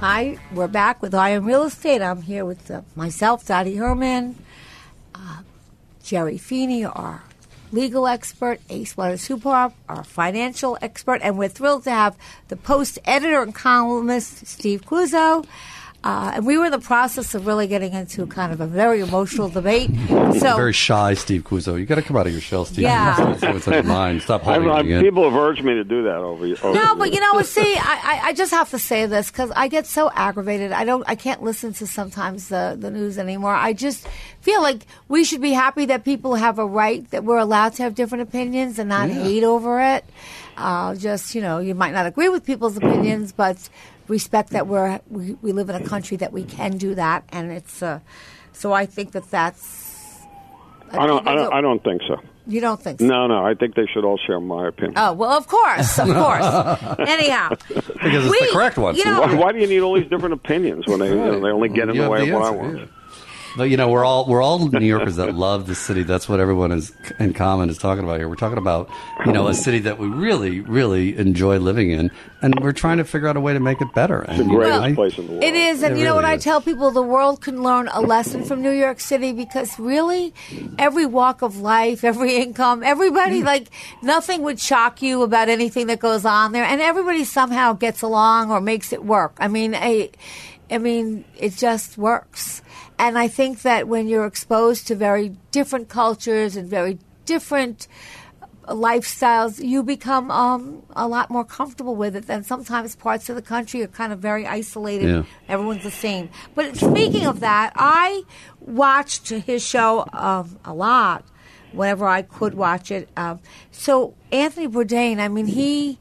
[0.00, 2.02] Hi, we're back with Eye on Real Estate.
[2.02, 4.36] I'm here with uh, myself, Dottie Herman,
[5.14, 5.38] uh,
[6.02, 7.22] Jerry Feeney, our
[7.72, 13.40] legal expert, Ace Hooper, our financial expert, and we're thrilled to have the Post editor
[13.40, 15.46] and columnist, Steve Cuozzo.
[16.04, 19.00] Uh, and we were in the process of really getting into kind of a very
[19.00, 19.90] emotional debate.
[20.32, 21.78] So, Very shy, Steve Cuozzo.
[21.78, 22.84] You got to come out of your shell, Steve.
[22.84, 23.36] Yeah.
[23.36, 24.22] Say what's on your mind.
[24.22, 25.02] Stop I've, holding I've, it in.
[25.02, 26.44] people have urged me to do that over.
[26.46, 27.46] over No, but you know what?
[27.52, 30.72] See, I, I, I just have to say this because I get so aggravated.
[30.72, 31.04] I don't.
[31.06, 33.54] I can't listen to sometimes the the news anymore.
[33.54, 34.08] I just
[34.40, 37.82] feel like we should be happy that people have a right that we're allowed to
[37.82, 40.04] have different opinions and not hate over it.
[40.56, 43.68] Uh, just you know, you might not agree with people's opinions, but
[44.12, 47.50] respect that we're we, we live in a country that we can do that, and
[47.50, 47.82] it's.
[47.82, 47.98] Uh,
[48.52, 50.20] so I think that that's.
[50.92, 51.26] I don't.
[51.26, 51.52] I don't.
[51.54, 52.16] I don't think so.
[52.46, 53.06] You don't think so?
[53.06, 53.44] No, no.
[53.46, 54.94] I think they should all share my opinion.
[54.96, 56.44] Oh well, of course, of course.
[56.98, 58.96] Anyhow, Because it's the correct one.
[58.96, 61.40] You know, Why, why do you need all these different opinions when they you know,
[61.40, 62.90] they only get in You the way the of what I answer, want?
[63.52, 63.58] Yeah.
[63.58, 66.02] But you know, we're all we're all New Yorkers that love the city.
[66.02, 68.28] That's what everyone is in common is talking about here.
[68.28, 68.90] We're talking about
[69.26, 72.10] you know a city that we really really enjoy living in,
[72.42, 74.22] and we're trying to figure out a way to make it better.
[74.22, 75.44] It's the And, you know, I- place in the world.
[75.44, 76.90] It is, and It you know what I tell people?
[76.90, 80.34] The world can learn a lesson from New York City because really,
[80.78, 83.44] every walk of life, every income, everybody, mm.
[83.44, 83.68] like,
[84.02, 88.50] nothing would shock you about anything that goes on there, and everybody somehow gets along
[88.50, 89.36] or makes it work.
[89.38, 90.10] I mean, I,
[90.70, 92.62] I mean, it just works.
[92.98, 97.88] And I think that when you're exposed to very different cultures and very different
[98.66, 102.26] lifestyles, you become um, a lot more comfortable with it.
[102.26, 105.08] than sometimes parts of the country are kind of very isolated.
[105.08, 105.22] Yeah.
[105.48, 106.30] Everyone's the same.
[106.54, 108.22] But speaking of that, I
[108.60, 111.24] watched his show um, a lot
[111.72, 113.08] whenever I could watch it.
[113.16, 115.98] Um, so Anthony Bourdain, I mean, he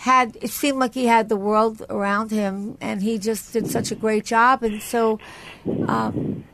[0.00, 3.90] had it seemed like he had the world around him, and he just did such
[3.90, 4.62] a great job.
[4.62, 5.18] And so,
[5.86, 6.44] um,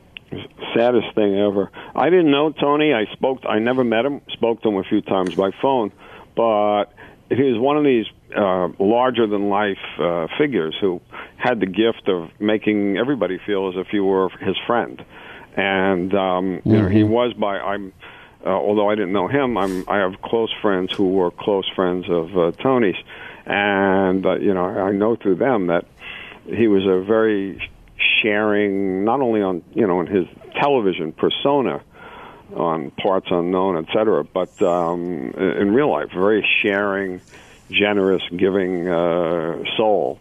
[0.77, 1.71] saddest thing ever.
[1.95, 2.93] I didn't know Tony.
[2.93, 3.41] I spoke.
[3.49, 4.21] I never met him.
[4.31, 5.93] Spoke to him a few times by phone,
[6.37, 6.87] but
[7.29, 8.07] he was one of these
[8.37, 11.01] uh, larger than life uh, figures who
[11.37, 15.05] had the gift of making everybody feel as if you were his friend.
[15.57, 17.59] And um, you know, he was by.
[17.59, 17.93] I'm.
[18.45, 19.89] Uh, although I didn't know him, I'm.
[19.89, 22.97] I have close friends who were close friends of uh, Tony's,
[23.47, 25.87] and uh, you know, I know through them that
[26.47, 27.71] he was a very
[28.23, 30.27] sharing, not only on you know in his
[30.61, 31.83] television persona,
[32.55, 37.21] on parts unknown, etc., but um, in real life, very sharing,
[37.71, 40.19] generous, giving uh, soul,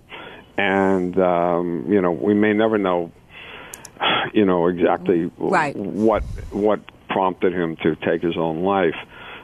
[0.57, 3.11] and um, you know we may never know,
[4.33, 5.75] you know exactly Right.
[5.75, 8.95] what what prompted him to take his own life.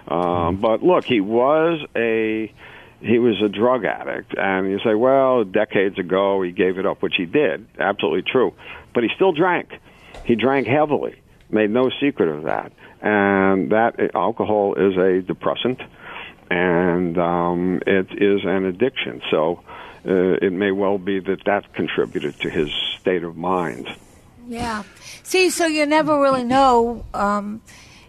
[0.07, 2.51] Um, but look, he was a
[3.01, 7.01] he was a drug addict, and you say, well, decades ago he gave it up,
[7.01, 8.53] which he did, absolutely true.
[8.93, 9.69] But he still drank.
[10.25, 11.15] He drank heavily.
[11.49, 12.71] Made no secret of that.
[13.01, 15.81] And that alcohol is a depressant,
[16.49, 19.21] and um, it is an addiction.
[19.31, 19.63] So
[20.05, 23.87] uh, it may well be that that contributed to his state of mind.
[24.47, 24.83] Yeah.
[25.23, 27.05] See, so you never really know.
[27.13, 27.61] Um,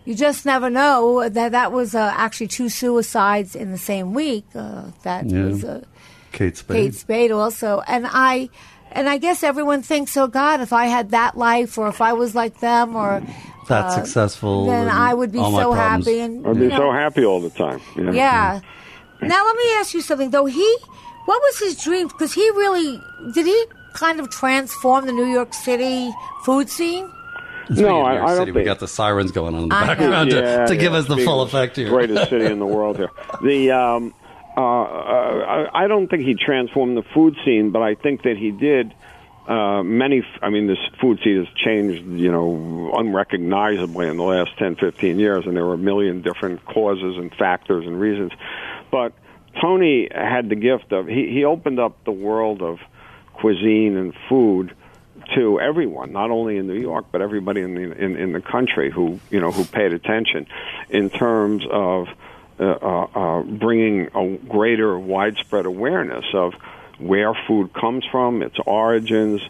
[0.05, 4.45] you just never know that that was uh, actually two suicides in the same week.
[4.55, 5.45] Uh, that Yeah.
[5.47, 5.83] was uh,
[6.33, 6.77] Kate Spade.
[6.77, 8.49] Kate Spade also, and I,
[8.91, 12.13] and I guess everyone thinks, oh God, if I had that life, or if I
[12.15, 13.23] was like them, or
[13.69, 14.67] That uh, successful.
[14.67, 16.07] then I would be so problems.
[16.07, 16.21] happy.
[16.21, 17.81] And I'd be you know, so happy all the time.
[17.97, 18.13] you know?
[18.13, 18.61] Yeah.
[19.21, 20.47] Now let me ask you something though.
[20.47, 20.77] He,
[21.27, 22.09] what was his dream?
[22.09, 22.99] Because he really
[23.35, 26.11] did he kind of transform the New York City
[26.45, 27.09] food scene.
[27.67, 29.81] Speaking No, I- I don't City, we got the sirens going on in the I
[29.83, 29.87] know.
[29.87, 31.89] background to, Yeah, to give yeah, us the full effect here.
[31.89, 33.11] Greatest city in the world here.
[33.43, 34.15] The um,
[34.57, 38.37] uh, uh, I I don't think he transformed the food scene, but I think that
[38.37, 38.93] he did.
[39.49, 44.23] Uh, many, f- I mean, this food scene has changed, you know, unrecognizably in the
[44.23, 48.31] last 10, 15 years, and there were a million different causes and factors and reasons.
[48.93, 49.15] But
[49.61, 52.79] Tony had the gift of he, he opened up the world of
[53.35, 54.75] cuisine and food
[55.35, 58.91] to everyone, not only in New York but everybody in the in, in the country
[58.91, 60.47] who you know who paid attention,
[60.91, 62.09] in terms of
[62.59, 66.55] uh, uh, uh, bringing a greater widespread awareness of
[66.99, 69.41] where food comes from, its origins,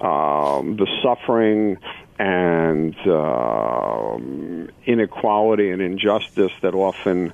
[0.00, 1.78] um, the suffering
[2.18, 7.32] and um inequality and injustice that often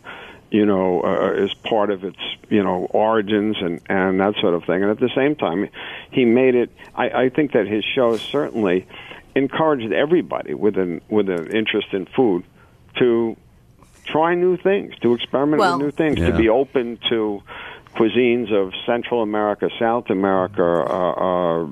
[0.57, 4.64] you know, uh, is part of its, you know, origins and, and that sort of
[4.64, 4.83] thing.
[4.83, 5.69] And at the same time,
[6.11, 8.87] he made it, I, I think that his show certainly
[9.35, 12.42] encouraged everybody with an, with an interest in food
[12.99, 13.37] to
[14.07, 16.31] try new things, to experiment Well- with new things, Yeah.
[16.31, 17.42] to be open to
[17.96, 21.66] cuisines of Central America, South America, uh, uh,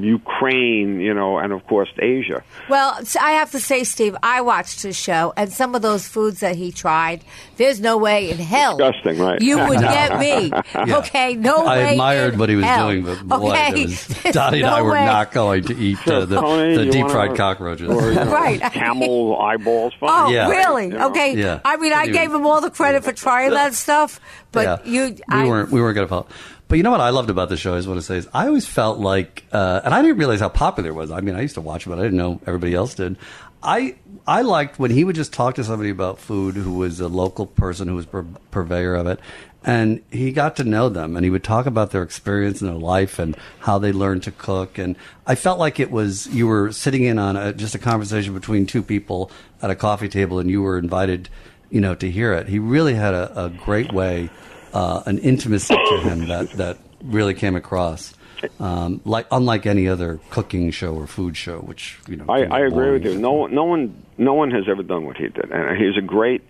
[0.00, 2.42] Ukraine, you know, and of course Asia.
[2.68, 6.40] Well, I have to say, Steve, I watched his show, and some of those foods
[6.40, 7.24] that he tried,
[7.56, 9.40] there's no way in hell Disgusting, right?
[9.40, 10.50] you would get me.
[10.86, 10.98] Yeah.
[10.98, 11.92] Okay, no I way.
[11.92, 12.90] admired in what he was hell.
[12.90, 15.04] doing, but boy, okay, was, There's Dottie and I were way.
[15.04, 17.88] not going to eat uh, the, Tony, the deep fried cockroaches.
[17.88, 18.60] Or, you know, Right.
[18.60, 19.94] camel eyeballs.
[20.02, 20.32] Oh, fine.
[20.32, 20.48] Yeah.
[20.48, 20.84] really?
[20.86, 21.10] You know?
[21.10, 21.34] Okay.
[21.36, 21.60] Yeah.
[21.64, 24.20] I mean, I You- gave him all the credit for trying that stuff,
[24.52, 24.90] but Yeah.
[24.90, 26.26] you, we I, weren't we weren't going to follow.
[26.68, 27.74] But you know what I loved about the show?
[27.74, 30.40] I just want to say is I always felt like, uh, and I didn't realize
[30.40, 31.10] how popular it was.
[31.10, 33.16] I mean, I used to watch it, but I didn't know everybody else did.
[33.62, 37.08] I I liked when he would just talk to somebody about food who was a
[37.08, 39.20] local person who was pur- purveyor of it,
[39.64, 42.76] and he got to know them, and he would talk about their experience in their
[42.76, 44.78] life and how they learned to cook.
[44.78, 48.34] And I felt like it was you were sitting in on a, just a conversation
[48.34, 49.30] between two people
[49.62, 51.28] at a coffee table, and you were invited,
[51.70, 52.48] you know, to hear it.
[52.48, 54.30] He really had a, a great way
[54.76, 58.14] uh, an intimacy to him that, that really came across.
[58.60, 62.60] Um, like unlike any other cooking show or food show, which you know I, I
[62.66, 63.18] agree with you.
[63.18, 66.42] No, no one, no one has ever done what he did, and he's a great.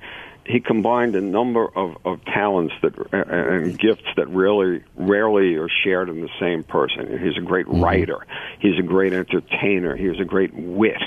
[0.44, 5.68] He combined a number of, of talents that uh, and gifts that really rarely are
[5.84, 7.18] shared in the same person.
[7.22, 7.82] He's a great Mm-hmm.
[7.84, 8.26] writer.
[8.58, 9.96] He's a great entertainer.
[9.96, 11.02] He was a great wit.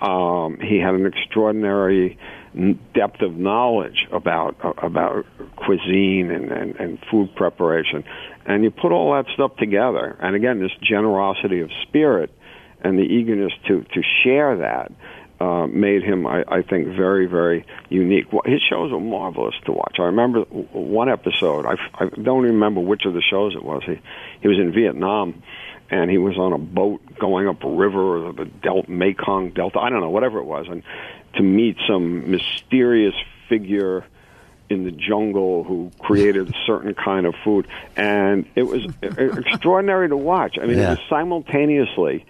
[0.00, 2.18] Um, he had an extraordinary
[2.94, 8.04] depth of knowledge about uh, about cuisine and, and, and food preparation.
[8.46, 12.30] And you put all that stuff together, and again, this generosity of spirit
[12.80, 14.92] and the eagerness to to share that
[15.40, 18.26] uh, made him, I, I think, very very unique.
[18.44, 19.96] His shows were marvelous to watch.
[19.98, 21.66] I remember one episode.
[21.66, 23.82] I, I don't remember which of the shows it was.
[23.84, 24.00] He
[24.40, 25.42] he was in Vietnam.
[25.90, 29.78] And he was on a boat going up a river, or the Del- Mekong Delta,
[29.78, 30.82] I don't know, whatever it was, and
[31.34, 33.14] to meet some mysterious
[33.48, 34.04] figure
[34.70, 40.16] in the jungle who created a certain kind of food, and it was extraordinary to
[40.16, 40.58] watch.
[40.60, 40.88] I mean, Yeah.
[40.88, 42.26] it was simultaneously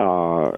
[0.00, 0.54] uh, uh,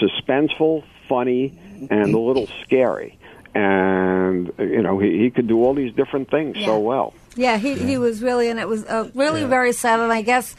[0.00, 1.58] suspenseful, funny,
[1.90, 3.18] and a little scary.
[3.54, 6.66] And you know, he, he could do all these different things Yeah.
[6.66, 7.12] so well.
[7.36, 10.00] Yeah, he, he was really, and it was uh, really very sad.
[10.00, 10.54] And I guess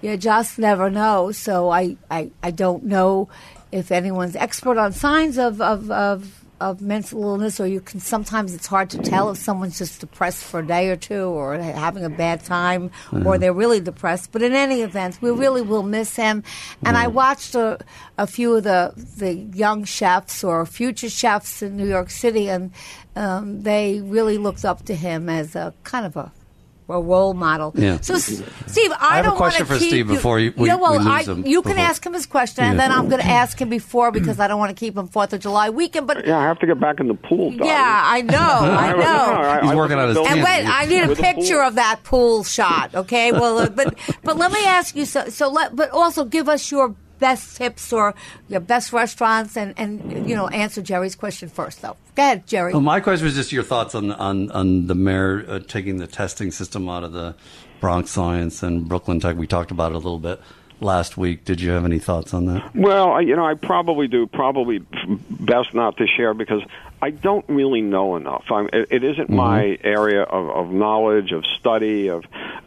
[0.00, 1.32] you just never know.
[1.32, 3.28] So I, I, I don't know
[3.72, 8.54] if anyone's expert on signs of, of, of, of mental illness, or you can sometimes
[8.54, 12.04] it's hard to tell if someone's just depressed for a day or two, or having
[12.04, 12.90] a bad time,
[13.24, 14.30] or they're really depressed.
[14.32, 16.42] But in any event, we really will miss him.
[16.84, 17.78] And I watched a,
[18.18, 22.72] a few of the the young chefs or future chefs in New York City, and
[23.16, 26.30] um, they really looked up to him as a kind of a
[26.90, 27.72] a role model.
[27.76, 27.98] Yeah.
[28.00, 30.68] So, Steve, I, have a don't question wanna for keep Steve you- before you- we-
[30.68, 32.90] yeah, well, we lose I, him you can before- ask him his question, and then
[32.92, 35.40] I'm going to ask him before because I don't want to keep him Fourth of
[35.40, 36.06] July weekend.
[36.06, 37.50] But Yeah, I have to get back in the pool.
[37.52, 37.64] Dottie.
[37.68, 39.02] yeah, I know, I know.
[39.02, 42.94] I- He's working on his And wait, I need a picture of that pool shot.
[42.94, 46.48] Okay, well, uh, but but let me ask you so so let but also give
[46.48, 48.14] us your best tips or
[48.48, 51.96] your best restaurants and and you know answer Jerry's question first though.
[52.16, 52.72] Go ahead, Jerry.
[52.72, 56.06] Well, my question was just your thoughts on on on the mayor uh, taking the
[56.06, 57.34] testing system out of the
[57.80, 59.36] Bronx Science and Brooklyn Tech.
[59.36, 60.40] We talked about it a little bit
[60.80, 61.44] last week.
[61.44, 62.74] Did you have any thoughts on that?
[62.74, 64.26] Well, I- you know, I probably do.
[64.26, 64.78] Probably
[65.30, 66.62] best not to share because
[67.02, 68.44] I don't really know enough.
[68.50, 72.24] I'm, it, it isn't my area of, of knowledge, of study, of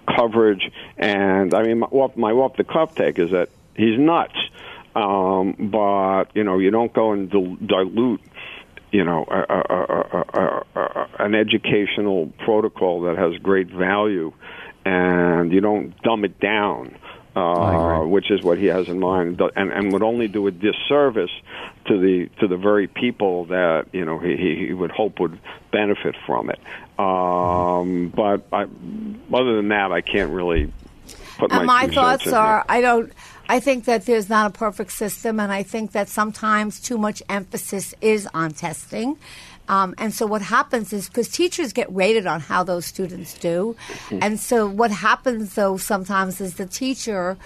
[0.08, 4.38] coverage, and I mean, my, what my off the cuff take is that he's nuts.
[4.96, 8.22] Um, but you know, you don't go and dil- dilute
[8.92, 9.84] you know, a, a, a,
[10.14, 14.32] a, a, a, an educational protocol that has great value,
[14.86, 16.96] and you don't dumb it down
[17.36, 21.32] uh, which is what he has in mind, and, and would only do a disservice
[21.88, 25.40] to the to the very people that you know he, he he would hope would
[25.72, 26.60] benefit from it.
[27.00, 28.68] Um, but I,
[29.34, 30.72] other than that, I can't really
[31.40, 32.66] put my, my two thoughts cents in are here.
[32.70, 33.12] I don't
[33.50, 37.22] I think that there's not a perfect system and I think that sometimes too much
[37.30, 39.18] emphasis is on testing.
[39.68, 43.78] Um, and so what happens is because teachers get rated on how those students do,
[44.12, 47.38] and so what happens though sometimes is the teacher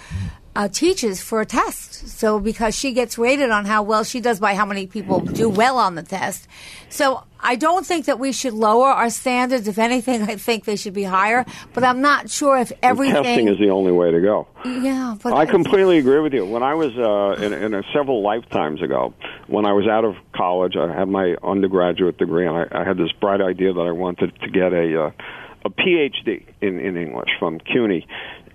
[0.58, 2.08] uh, teaches for a test.
[2.08, 5.48] So because she gets rated on how well she does by how many people do
[5.48, 6.48] well on the test.
[6.88, 9.68] So I don't think that we should lower our standards.
[9.68, 11.46] If anything, I think they should be higher.
[11.74, 13.22] But I'm not sure if everything.
[13.22, 14.48] Testing is the only way to go.
[14.64, 16.44] Yeah, but I completely agree with you.
[16.44, 19.14] When I was uh, in, in a, several lifetimes ago,
[19.46, 22.96] when I was out of college, I had my undergraduate degree, and I, I had
[22.96, 25.10] this bright idea that I wanted to get a uh,
[25.64, 28.08] a PhD in in English from CUNY.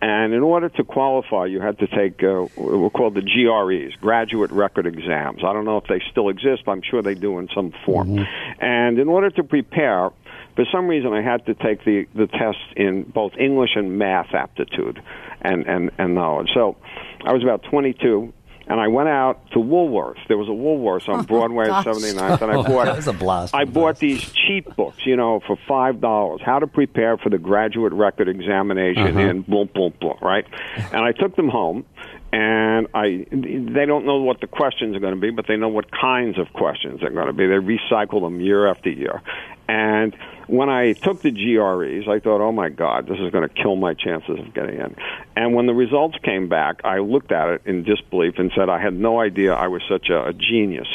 [0.03, 3.93] And in order to qualify, you had to take uh, what were called the GREs,
[4.01, 5.45] graduate record exams.
[5.45, 8.19] I don't know if they still exist, but I'm sure they do in some form.
[8.59, 10.09] And in order to prepare,
[10.57, 14.33] for some reason, I had to take the the tests in both English and math
[14.33, 15.01] aptitude
[15.41, 16.49] and and and knowledge.
[16.53, 16.75] So
[17.23, 18.33] I was about 22.
[18.65, 20.25] And I went out to Woolworths.
[20.29, 21.85] There was a Woolworths on Broadway at gosh.
[21.85, 22.85] 79th, and I bought.
[22.85, 26.41] That was a blast I bought these cheat books, you know, for five dollars.
[26.45, 29.19] How to prepare for the graduate record examination Uh-huh.
[29.19, 30.45] in boom, blah blah, right?
[30.93, 31.85] And I took them home,
[32.31, 35.67] and I they don't know what the questions are going to be, but they know
[35.69, 37.45] what kinds of questions they're going to be.
[37.47, 39.21] They recycle them year after year,
[39.67, 40.15] and
[40.47, 43.75] when I took the GREs, I thought, oh my God, this is going to kill
[43.75, 44.95] my chances of getting in.
[45.35, 48.81] And when the results came back, I looked at it in disbelief and said, I
[48.81, 50.87] had no idea I was such a, a genius.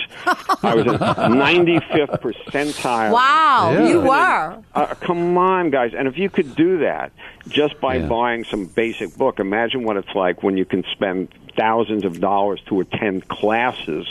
[0.63, 3.13] I was in 95th percentile.
[3.13, 3.89] Wow, Yeah.
[3.89, 4.63] you were.
[4.75, 5.93] Uh, come on, guys.
[5.97, 7.13] And if you could do that
[7.49, 8.07] just by Yeah.
[8.09, 12.61] buying some basic book, imagine what it's like when you can spend thousands of dollars
[12.69, 14.07] to attend classes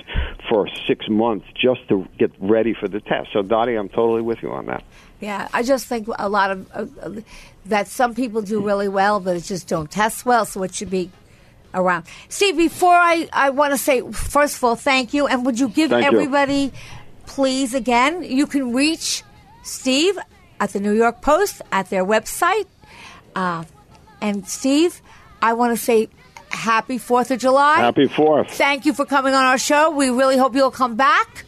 [0.50, 3.30] for six months just to get ready for the test.
[3.32, 4.84] So, Dottie, I'm totally with you on that.
[5.20, 7.22] Yeah, I just think a lot of uh,
[7.66, 10.46] that some people do really well, but it just don't test well.
[10.46, 11.10] So it should be
[11.74, 12.06] around.
[12.30, 15.70] Steve, before I, I want to say first of all, thank you, and would you
[15.70, 16.18] give Thank you.
[16.18, 16.72] everybody,
[17.26, 19.24] please, again, you can reach
[19.64, 20.18] Steve
[20.60, 22.68] at the New York Post at their website,
[23.36, 23.64] uh,
[24.22, 25.02] and Steve,
[25.42, 26.10] I want to say.
[26.50, 27.76] Happy Fourth of July!
[27.76, 28.50] Happy Fourth.
[28.52, 29.92] Thank you for coming on our show.
[29.92, 31.44] We really hope you'll come back.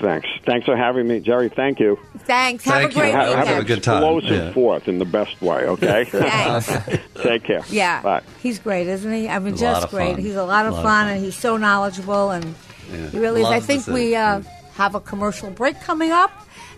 [0.00, 0.26] Thanks.
[0.46, 1.48] Thanks for having me, Jerry.
[1.50, 1.98] Thank you.
[2.20, 2.64] Thanks.
[2.64, 3.00] Have Thank a you.
[3.00, 3.48] great Have- weekend.
[3.48, 4.02] have a good time.
[4.02, 4.52] Explosive Yeah.
[4.52, 5.64] Fourth in the best way.
[5.66, 6.04] Okay.
[6.10, 6.66] Thanks.
[7.22, 7.62] Take care.
[7.68, 8.22] Yeah, Bye.
[8.42, 9.28] he's great, isn't he?
[9.28, 10.14] I mean, He's a just great.
[10.14, 10.22] fun.
[10.24, 11.08] He's a lot of A lot of fun, fun.
[11.16, 12.54] and he's so knowledgeable, and
[12.92, 13.08] Yeah.
[13.08, 13.48] he really is.
[13.48, 14.40] I think we uh,
[14.74, 16.30] have a commercial break coming up,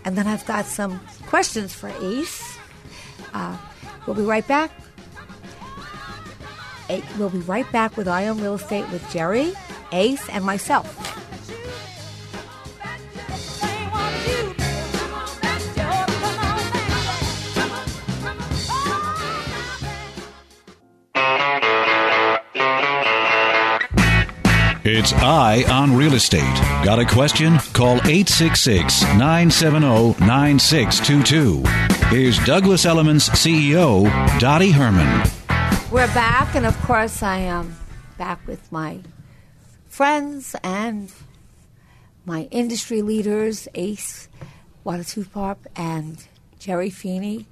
[0.05, 2.57] and then I've got some questions for Ace.
[3.33, 3.57] Uh,
[4.05, 4.71] we'll be right back.
[7.17, 9.53] We'll be right back with Eye on Real Estate with Jerry,
[9.93, 10.99] Ace, and myself.
[24.85, 26.43] It's Eye on Real Estate.
[26.83, 27.57] Got a question?
[27.71, 31.63] Call 866 970 9622.
[32.07, 34.03] Here's Douglas Elliman CEO,
[34.41, 35.23] Dottie Herman.
[35.89, 37.77] We're back, and of course, I am
[38.17, 38.99] back with my
[39.87, 41.13] friends and
[42.25, 44.27] my industry leaders, Ace
[44.85, 46.27] Watanasuparp and
[46.59, 47.47] Jerry Feeney.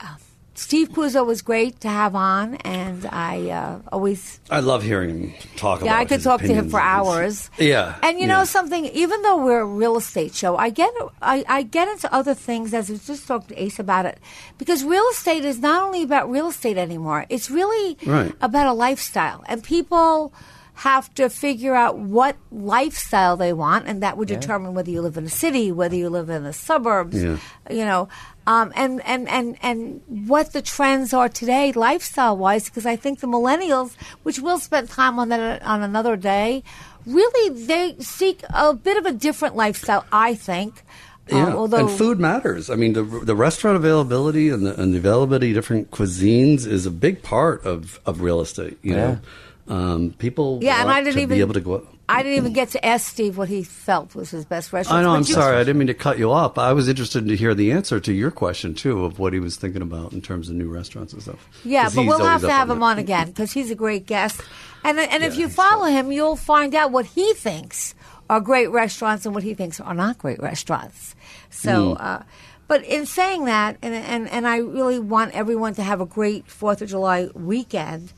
[0.00, 0.16] Uh,
[0.56, 5.34] Steve Cuozzo was great to have on, and I uh, always I love hearing him
[5.56, 7.50] talk about yeah, I could talk to him for hours.
[7.58, 7.96] Yeah.
[8.02, 8.38] And you yeah.
[8.38, 10.90] know something, even though we're a real estate show, I get
[11.20, 14.18] I, I get into other things as I was just talking to Ace about it.
[14.56, 17.26] Because real estate is not only about real estate anymore.
[17.28, 18.34] It's really Right.
[18.40, 19.44] about a lifestyle.
[19.46, 20.32] And people
[20.80, 25.16] have to figure out what lifestyle they want and that would determine whether you live
[25.16, 27.38] in a city, whether you live in the suburbs, Yeah.
[27.70, 28.08] you know,
[28.46, 33.20] um, and, and, and, and what the trends are today, lifestyle wise, because I think
[33.20, 36.62] the millennials, which we'll spend time on that on another day,
[37.06, 40.84] really they seek a bit of a different lifestyle, I think.
[41.32, 42.70] Um, Yeah, although and food matters.
[42.70, 46.86] I mean, the the restaurant availability and the and the availability of different cuisines is
[46.86, 48.78] a big part of, of real estate.
[48.82, 49.18] You know,
[49.66, 51.86] um, people Yeah, and I didn't to even be able to go.
[52.08, 55.00] I didn't even get to ask Steve what he felt was his best restaurant.
[55.00, 55.10] I know.
[55.14, 55.56] I'm sorry.
[55.56, 56.56] I didn't mean to cut you off.
[56.56, 59.56] I was interested to hear the answer to your question too of what he was
[59.56, 61.48] thinking about in terms of new restaurants and stuff.
[61.64, 62.86] Yeah, but we'll have to have on him that.
[62.86, 64.40] on again because he's a great guest.
[64.84, 67.94] And and if you follow him, you'll find out what he thinks
[68.30, 71.14] are great restaurants and what he thinks are not great restaurants.
[71.50, 72.02] So, Hmm.
[72.02, 72.22] uh,
[72.68, 76.46] but in saying that, and, and and I really want everyone to have a great
[76.48, 78.12] Fourth of July weekend.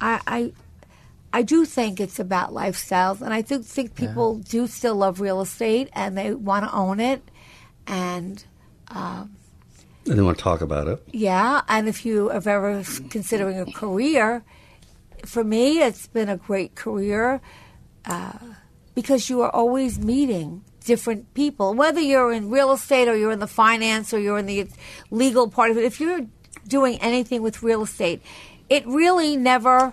[0.00, 0.52] I, I
[1.32, 5.40] I do think it's about lifestyles, and I do think people do still love real
[5.40, 7.22] estate and they want to own it,
[7.86, 8.42] and
[8.88, 9.36] um,
[10.06, 11.02] And they want to talk about it.
[11.12, 14.42] yeah, and if you are ever considering a career,
[15.26, 17.40] for me, it's been a great career
[18.06, 18.38] uh,
[18.94, 23.40] because you are always meeting different people, whether you're in real estate or you're in
[23.40, 24.66] the finance or you're in the
[25.10, 25.84] legal part of it.
[25.84, 26.24] If you're
[26.66, 28.22] doing anything with real estate,
[28.70, 29.92] it really never.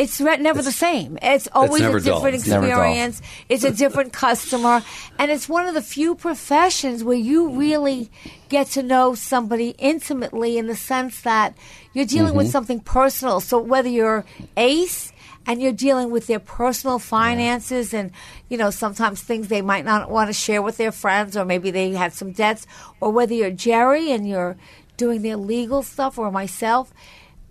[0.00, 1.18] It's re- never the same.
[1.20, 2.54] It's always never a different dull.
[2.54, 3.20] experience.
[3.50, 4.82] It's a different customer,
[5.18, 8.10] and it's one of the few professions where you really
[8.48, 11.54] get to know somebody intimately in the sense that
[11.92, 12.52] you're dealing with mm-hmm.
[12.52, 13.40] something personal.
[13.40, 14.24] So whether you're
[14.56, 15.12] ace
[15.46, 18.10] and you're dealing with their personal finances and
[18.48, 21.70] you know sometimes things they might not want to share with their friends or maybe
[21.70, 22.66] they had some debts
[23.00, 24.56] or whether you're Jerry and you're
[24.96, 26.92] doing their legal stuff or myself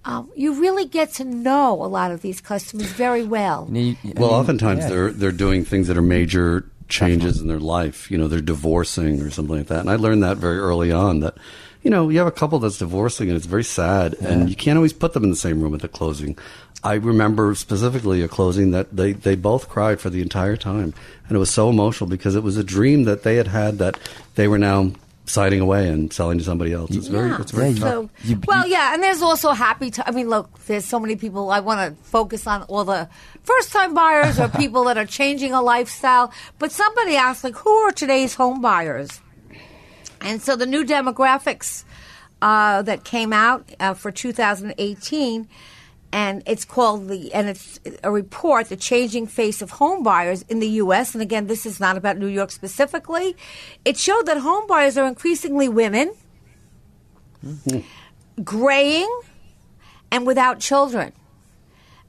[0.06, 3.68] um, you really get to know a lot of these customers very well.
[3.70, 4.90] You know, you- I Well, mean, oftentimes yeah.
[4.90, 8.10] they're they're doing things that are major changes in their life.
[8.10, 9.82] You know, they're divorcing or something like that.
[9.82, 11.36] And I learned that very early on that,
[11.84, 14.78] you know, you have a couple that's divorcing and it's very sad, and you can't
[14.78, 16.38] always put them in the same room at the closing.
[16.84, 20.94] I remember specifically a closing that they they both cried for the entire time,
[21.28, 24.00] and it was so emotional because it was a dream that they had had that
[24.36, 24.92] they were now
[25.30, 26.90] signing away and selling to somebody else.
[26.92, 27.42] It's very Yeah.
[27.42, 28.10] it's very Yeah, tough.
[28.26, 29.92] So, well, yeah, and there's also happy.
[29.92, 31.52] T- I mean, look, there's so many people.
[31.52, 33.08] I want to focus on all the
[33.44, 36.32] first-time buyers or people that are changing a lifestyle.
[36.58, 39.22] But somebody asked, like, who are today's home buyers?
[40.22, 41.84] And so the new demographics
[42.42, 45.48] uh, that came out uh, for 2018,
[46.12, 50.60] and it's called the and it's a report, the changing face of home buyers in
[50.60, 51.14] the U.S.
[51.14, 53.36] And again, this is not about New York specifically.
[53.86, 56.14] It showed that home buyers are increasingly women,
[58.44, 59.22] graying,
[60.12, 61.14] and without children.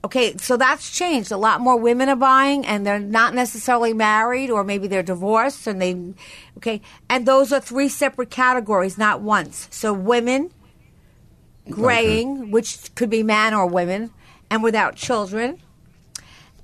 [0.02, 1.30] Okay, so that's changed.
[1.30, 5.66] A lot more women are buying, and they're not necessarily married, or maybe they're divorced,
[5.66, 6.14] and they,
[6.56, 6.80] okay,
[7.10, 9.68] and those are three separate categories, not once.
[9.70, 10.52] So women,
[11.70, 14.10] graying, which could be man or women,
[14.50, 15.60] and without children,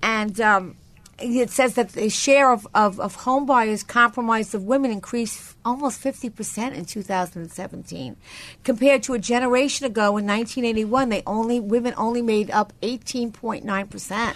[0.03, 0.77] and um,
[1.19, 6.03] it says that the share of, of, of home buyers comprised of women increased almost
[6.03, 8.17] 50% in 2017
[8.65, 14.35] compared to a generation ago in 1981 they only women only made up 18.9%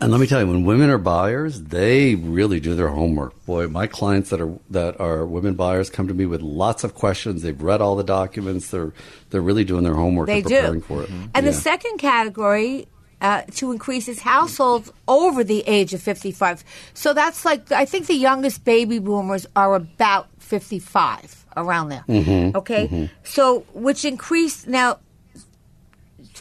[0.00, 3.32] And let me tell you, when women are buyers, they really do their homework.
[3.46, 6.94] Boy, my clients that are that are women buyers come to me with lots of
[6.94, 7.42] questions.
[7.42, 8.70] They've read all the documents.
[8.70, 8.92] They're
[9.30, 11.10] they're really doing their homework they and preparing do for it.
[11.34, 12.88] and the second category
[13.22, 18.06] uh, to increase is households over the age of 55 so that's like i think
[18.08, 22.56] the youngest baby boomers are about 55 around there Mm-hmm.
[22.58, 24.98] okay so which increased now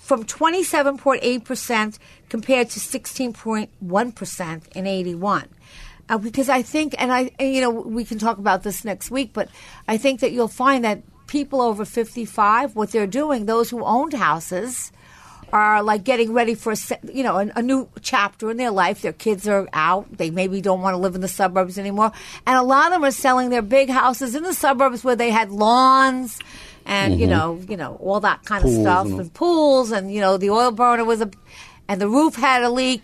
[0.05, 1.99] from 27.8%
[2.29, 5.49] compared to 16.1% in 81
[6.07, 9.09] uh, because I think, and I, and, you know, we can talk about this next
[9.09, 9.49] week, but
[9.87, 14.13] I think that you'll find that people over 55, what they're doing, those who owned
[14.13, 14.91] houses,
[15.51, 16.77] are like getting ready for a,
[17.13, 19.01] you know a, a new chapter in their life.
[19.01, 20.17] Their kids are out.
[20.17, 22.11] They maybe don't want to live in the suburbs anymore,
[22.45, 25.29] and a lot of them are selling their big houses in the suburbs where they
[25.29, 26.39] had lawns
[26.85, 30.13] and you know you know all that kind Pools of stuff and- and pools and
[30.13, 31.29] you know the oil burner was a
[31.87, 33.01] and the roof had a leak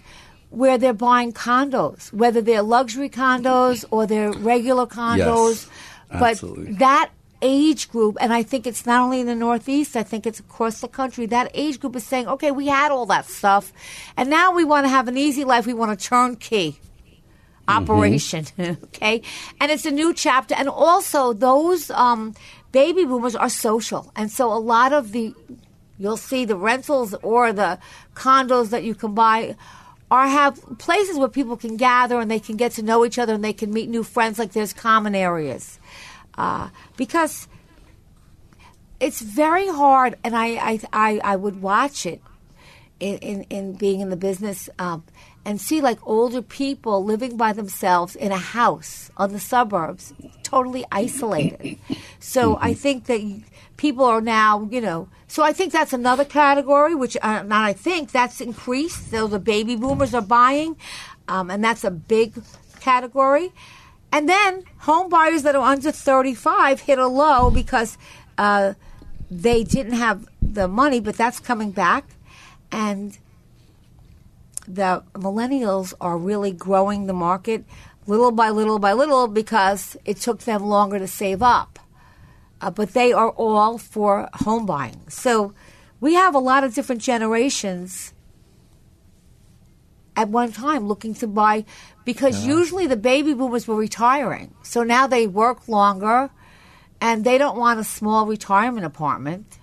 [0.49, 5.67] where they're buying condos whether they're luxury condos or they're regular condos.
[6.09, 6.73] But absolutely.
[6.73, 7.09] that
[7.41, 10.81] age group and i think it's not only in the northeast i think it's across
[10.81, 13.73] the country that age group is saying okay we had all that stuff
[14.15, 15.65] and now we want to have an easy life.
[15.65, 16.79] We want a turnkey
[17.67, 19.21] operation okay?
[19.59, 20.55] And it's a new chapter.
[20.55, 22.33] And also those um,
[22.71, 24.11] baby boomers are social.
[24.15, 25.33] And so a lot of the
[25.97, 27.77] you'll see the rentals or the
[28.15, 29.55] condos that you can buy
[30.09, 33.33] are have places where people can gather and they can get to know each other
[33.33, 35.79] and they can meet new friends like there's common areas.
[36.37, 37.47] Uh, because
[38.99, 42.21] it's very hard and I, I, I, I would watch it
[42.99, 45.03] in, in, in being in the business um,
[45.45, 50.13] and see like older people living by themselves in a house on the suburbs,
[50.51, 51.77] totally isolated.
[52.19, 53.21] So I think that
[53.77, 57.73] people are now, you know, so I think that's another category, which uh, not I
[57.73, 59.09] think that's increased.
[59.09, 60.75] So the baby boomers are buying,
[61.29, 62.33] um, and that's a big
[62.81, 63.53] category.
[64.11, 67.97] And then home buyers that are under 35 hit a low because
[68.37, 68.73] uh,
[69.29, 72.03] they didn't have the money, but that's coming back.
[72.73, 73.17] And
[74.67, 77.63] the millennials are really growing the market
[78.07, 81.79] little by little by little because it took them longer to save up.
[82.59, 85.01] Uh, but they are all for home buying.
[85.09, 85.53] So
[85.99, 88.13] we have a lot of different generations
[90.15, 91.65] at one time looking to buy
[92.05, 94.53] because usually the baby boomers were retiring.
[94.63, 96.29] So now they work longer
[96.99, 99.57] and they don't want a small retirement apartment.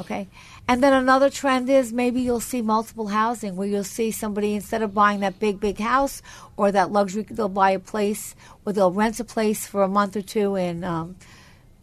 [0.00, 0.28] Okay.
[0.66, 4.82] And then another trend is maybe you'll see multiple housing where you'll see somebody instead
[4.82, 6.22] of buying that big, big house
[6.56, 8.34] or that luxury, they'll buy a place
[8.64, 11.16] or they'll rent a place for a month or two in, um,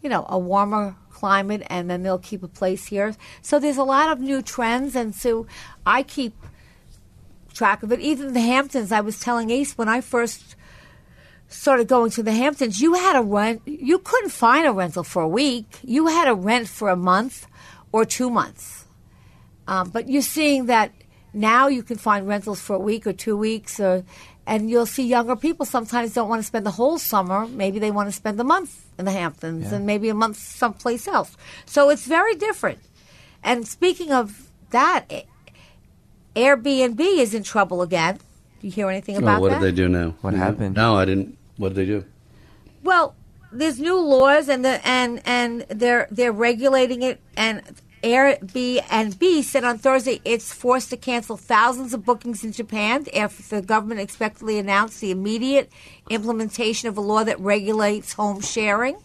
[0.02, 3.14] you know, a warmer climate and then they'll keep a place here.
[3.40, 4.96] So there's a lot of new trends.
[4.96, 5.46] And so
[5.86, 6.34] I keep
[7.54, 8.00] track of it.
[8.00, 10.56] Even the Hamptons, I was telling Ace when I first
[11.46, 13.62] started going to the Hamptons, you had a rent.
[13.64, 15.66] You couldn't find a rental for a week.
[15.84, 17.46] You had a rent for a month
[17.92, 18.86] or two months.
[19.68, 20.92] Um, but you're seeing that
[21.32, 24.04] now you can find rentals for a week or two weeks, or
[24.46, 27.46] and you'll see younger people sometimes don't want to spend the whole summer.
[27.46, 31.06] Maybe they want to spend a month in the Hamptons and maybe a month someplace
[31.06, 31.36] else.
[31.64, 32.80] So it's very different.
[33.44, 35.06] And speaking of that,
[36.34, 38.16] Airbnb is in trouble again.
[38.60, 39.60] Do you hear anything Oh, about what that?
[39.60, 40.14] What did they do now?
[40.22, 40.40] What Yeah.
[40.40, 40.76] happened?
[40.76, 41.36] No, I didn't.
[41.56, 42.04] What did they do?
[42.82, 43.14] Well,
[43.52, 47.62] there's new laws and the and and they're they're regulating it and
[48.02, 53.62] Airbnb said on Thursday it's forced to cancel thousands of bookings in Japan after the
[53.62, 55.70] government expectedly announced the immediate
[56.10, 58.96] implementation of a law that regulates home sharing.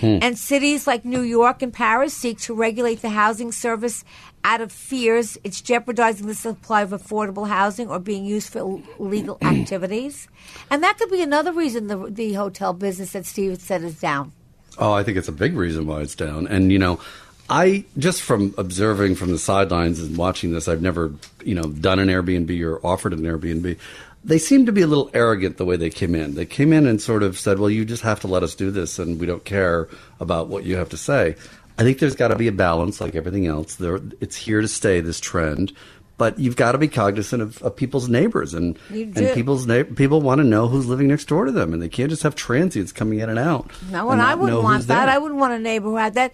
[0.00, 0.18] Hmm.
[0.22, 4.04] And cities like New York and Paris seek to regulate the housing service
[4.44, 9.38] out of fears it's jeopardizing the supply of affordable housing or being used for illegal
[9.42, 10.28] activities.
[10.70, 14.32] And that could be another reason the, the hotel business that Steve said is down.
[14.78, 16.46] Oh, I think it's a big reason why it's down.
[16.46, 17.00] And you know,
[17.50, 21.12] I just from observing from the sidelines and watching this, I've never
[21.44, 23.78] you know done an Airbnb or offered an Airbnb.
[24.24, 26.34] They seem to be a little arrogant the way they came in.
[26.34, 28.70] They came in and sort of said, "Well, you just have to let us do
[28.70, 29.88] this, and we don't care
[30.20, 31.36] about what you have to say."
[31.78, 33.76] I think there's got to be a balance, like everything else.
[33.76, 35.00] There, it's here to stay.
[35.00, 35.72] This trend.
[36.16, 40.20] But you've got to be cognizant of, of people's neighbors, and and people's na- people
[40.20, 42.90] want to know who's living next door to them, and they can't just have transients
[42.90, 43.70] coming in and out.
[43.92, 45.06] No, and I wouldn't want that.
[45.06, 45.14] there.
[45.14, 46.32] I wouldn't want a neighbor who had that.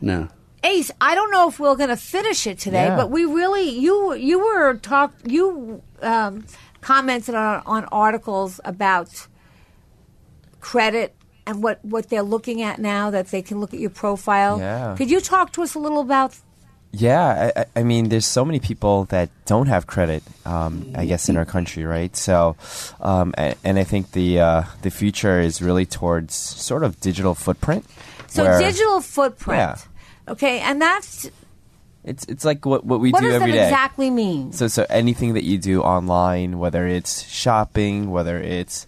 [0.00, 0.28] No.
[0.62, 2.96] Ace, I don't know if we're going to finish it today, Yeah.
[2.96, 6.46] but we really you you were talk you um,
[6.80, 9.26] commented on, on articles about
[10.60, 11.15] credit
[11.46, 14.58] and what what they're looking at now that they can look at your profile.
[14.58, 14.94] Yeah.
[14.96, 16.36] Could you talk to us a little about?
[16.92, 21.28] Yeah, I, I- mean, there's so many people that don't have credit, um, I guess,
[21.28, 22.14] in our country, right?
[22.16, 22.56] So,
[23.00, 27.34] um, and, and I think the uh, the future is really towards sort of digital
[27.34, 27.84] footprint.
[28.28, 29.58] So where digital footprint.
[29.58, 30.32] Yeah.
[30.32, 31.28] Okay, and that's
[32.04, 33.64] It's it's like what what we what do does that every day.
[33.68, 34.52] exactly mean?
[34.52, 38.86] So so anything that you do online, whether it's shopping, whether it's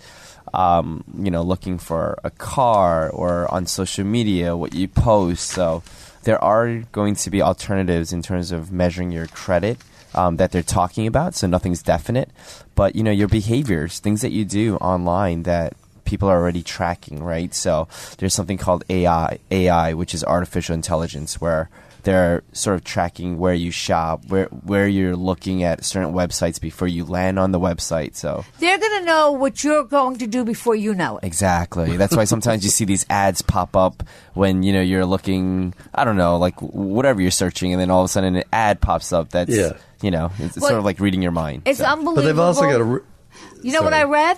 [0.54, 5.48] um, you know looking for a car or on social media, what you post.
[5.48, 5.82] So
[6.24, 9.78] there are going to be alternatives in terms of measuring your credit
[10.14, 11.34] um, that they're talking about.
[11.34, 12.30] So nothing's definite,
[12.74, 15.74] but you know your behaviors, things that you do online that
[16.04, 17.54] people are already tracking, right?
[17.54, 17.86] So
[18.16, 21.68] there's something called AI, AI, which is artificial intelligence, where
[22.02, 26.88] they're sort of tracking where you shop, where where you're looking at certain websites before
[26.88, 28.14] you land on the website.
[28.16, 31.24] So They're going to know what you're going to do before you know it.
[31.24, 34.02] exactly, that's why sometimes you see these ads pop up
[34.34, 38.00] when you know you're looking, I don't know, like whatever you're searching, and then all
[38.00, 39.72] of a sudden an ad pops up that's Yeah.
[40.00, 41.62] you know it's, it's Well, sort of like reading your mind.
[41.66, 42.14] It's So- unbelievable.
[42.14, 42.84] But they've also got a.
[42.84, 43.00] Re-
[43.62, 44.10] You know what I Sorry.
[44.12, 44.36] read?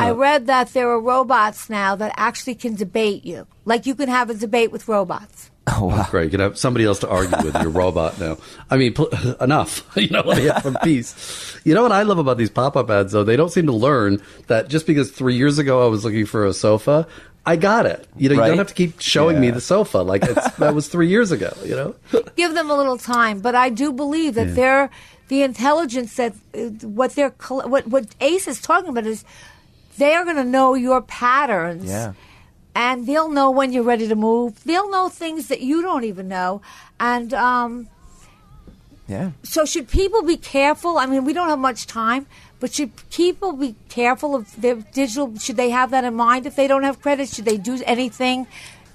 [0.00, 3.48] I read that there are robots now that actually can debate you.
[3.64, 5.50] Like you can have a debate with robots.
[5.70, 6.06] Oh wow.
[6.10, 8.38] Great, you can have somebody else to argue with your robot now.
[8.70, 9.08] I mean, pl-
[9.40, 9.84] enough.
[9.98, 11.58] You know, let me have some peace.
[11.64, 13.24] You know what I love about these pop-up ads, though?
[13.24, 16.46] They don't seem to learn that just because three years ago I was looking for
[16.46, 17.06] a sofa,
[17.44, 18.06] I got it.
[18.16, 20.88] You know, you don't have to keep showing me the sofa like it's, that was
[20.88, 21.52] three years ago.
[21.64, 21.94] You know,
[22.36, 24.90] Give them a little time, but I do believe that they're
[25.28, 29.24] the intelligence that uh, what they're what what Ace is talking about is
[29.98, 31.84] they are going to know your patterns.
[31.88, 32.12] Yeah.
[32.86, 34.62] And they'll know when you're ready to move.
[34.68, 36.60] They'll know things that you don't even know.
[37.00, 37.88] And um,
[39.08, 39.30] Yeah.
[39.42, 40.92] so should people be careful?
[41.02, 42.26] I mean, we don't have much time,
[42.60, 45.36] but should people be careful of their digital?
[45.38, 47.28] Should they have that in mind if they don't have credit?
[47.34, 48.46] Should they do anything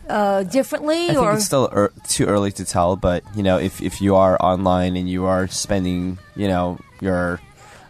[0.08, 1.10] uh, differently?
[1.10, 4.16] I think it's still er- too early to tell, but you know, if if you
[4.16, 7.42] are online and you are spending, you know, your,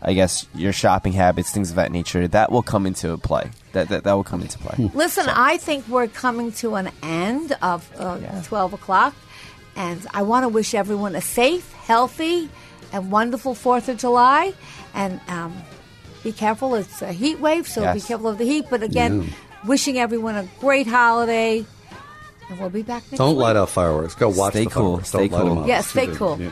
[0.06, 3.50] I guess your shopping habits, things of that nature, that will come into play.
[3.72, 4.92] That that, that will come into play.
[4.94, 8.42] Listen, I think we're coming to an end of uh, Yeah.
[8.44, 9.16] 12 o'clock,
[9.76, 12.50] and I want to wish everyone a safe, healthy,
[12.92, 14.54] and wonderful 4th of July.
[14.94, 15.56] And um,
[16.24, 18.66] be careful, it's a heat wave, so be careful of the heat.
[18.70, 19.30] But again,
[19.66, 21.66] wishing everyone a great holiday.
[22.50, 23.42] And we'll be back next Don't week.
[23.44, 24.16] light up fireworks.
[24.16, 24.84] Go watch Stay the cool.
[24.84, 25.10] fireworks.
[25.10, 25.50] Stay Don't light cool.
[25.50, 25.68] them up.
[25.68, 26.40] Yeah, stay cool.
[26.42, 26.52] Yeah.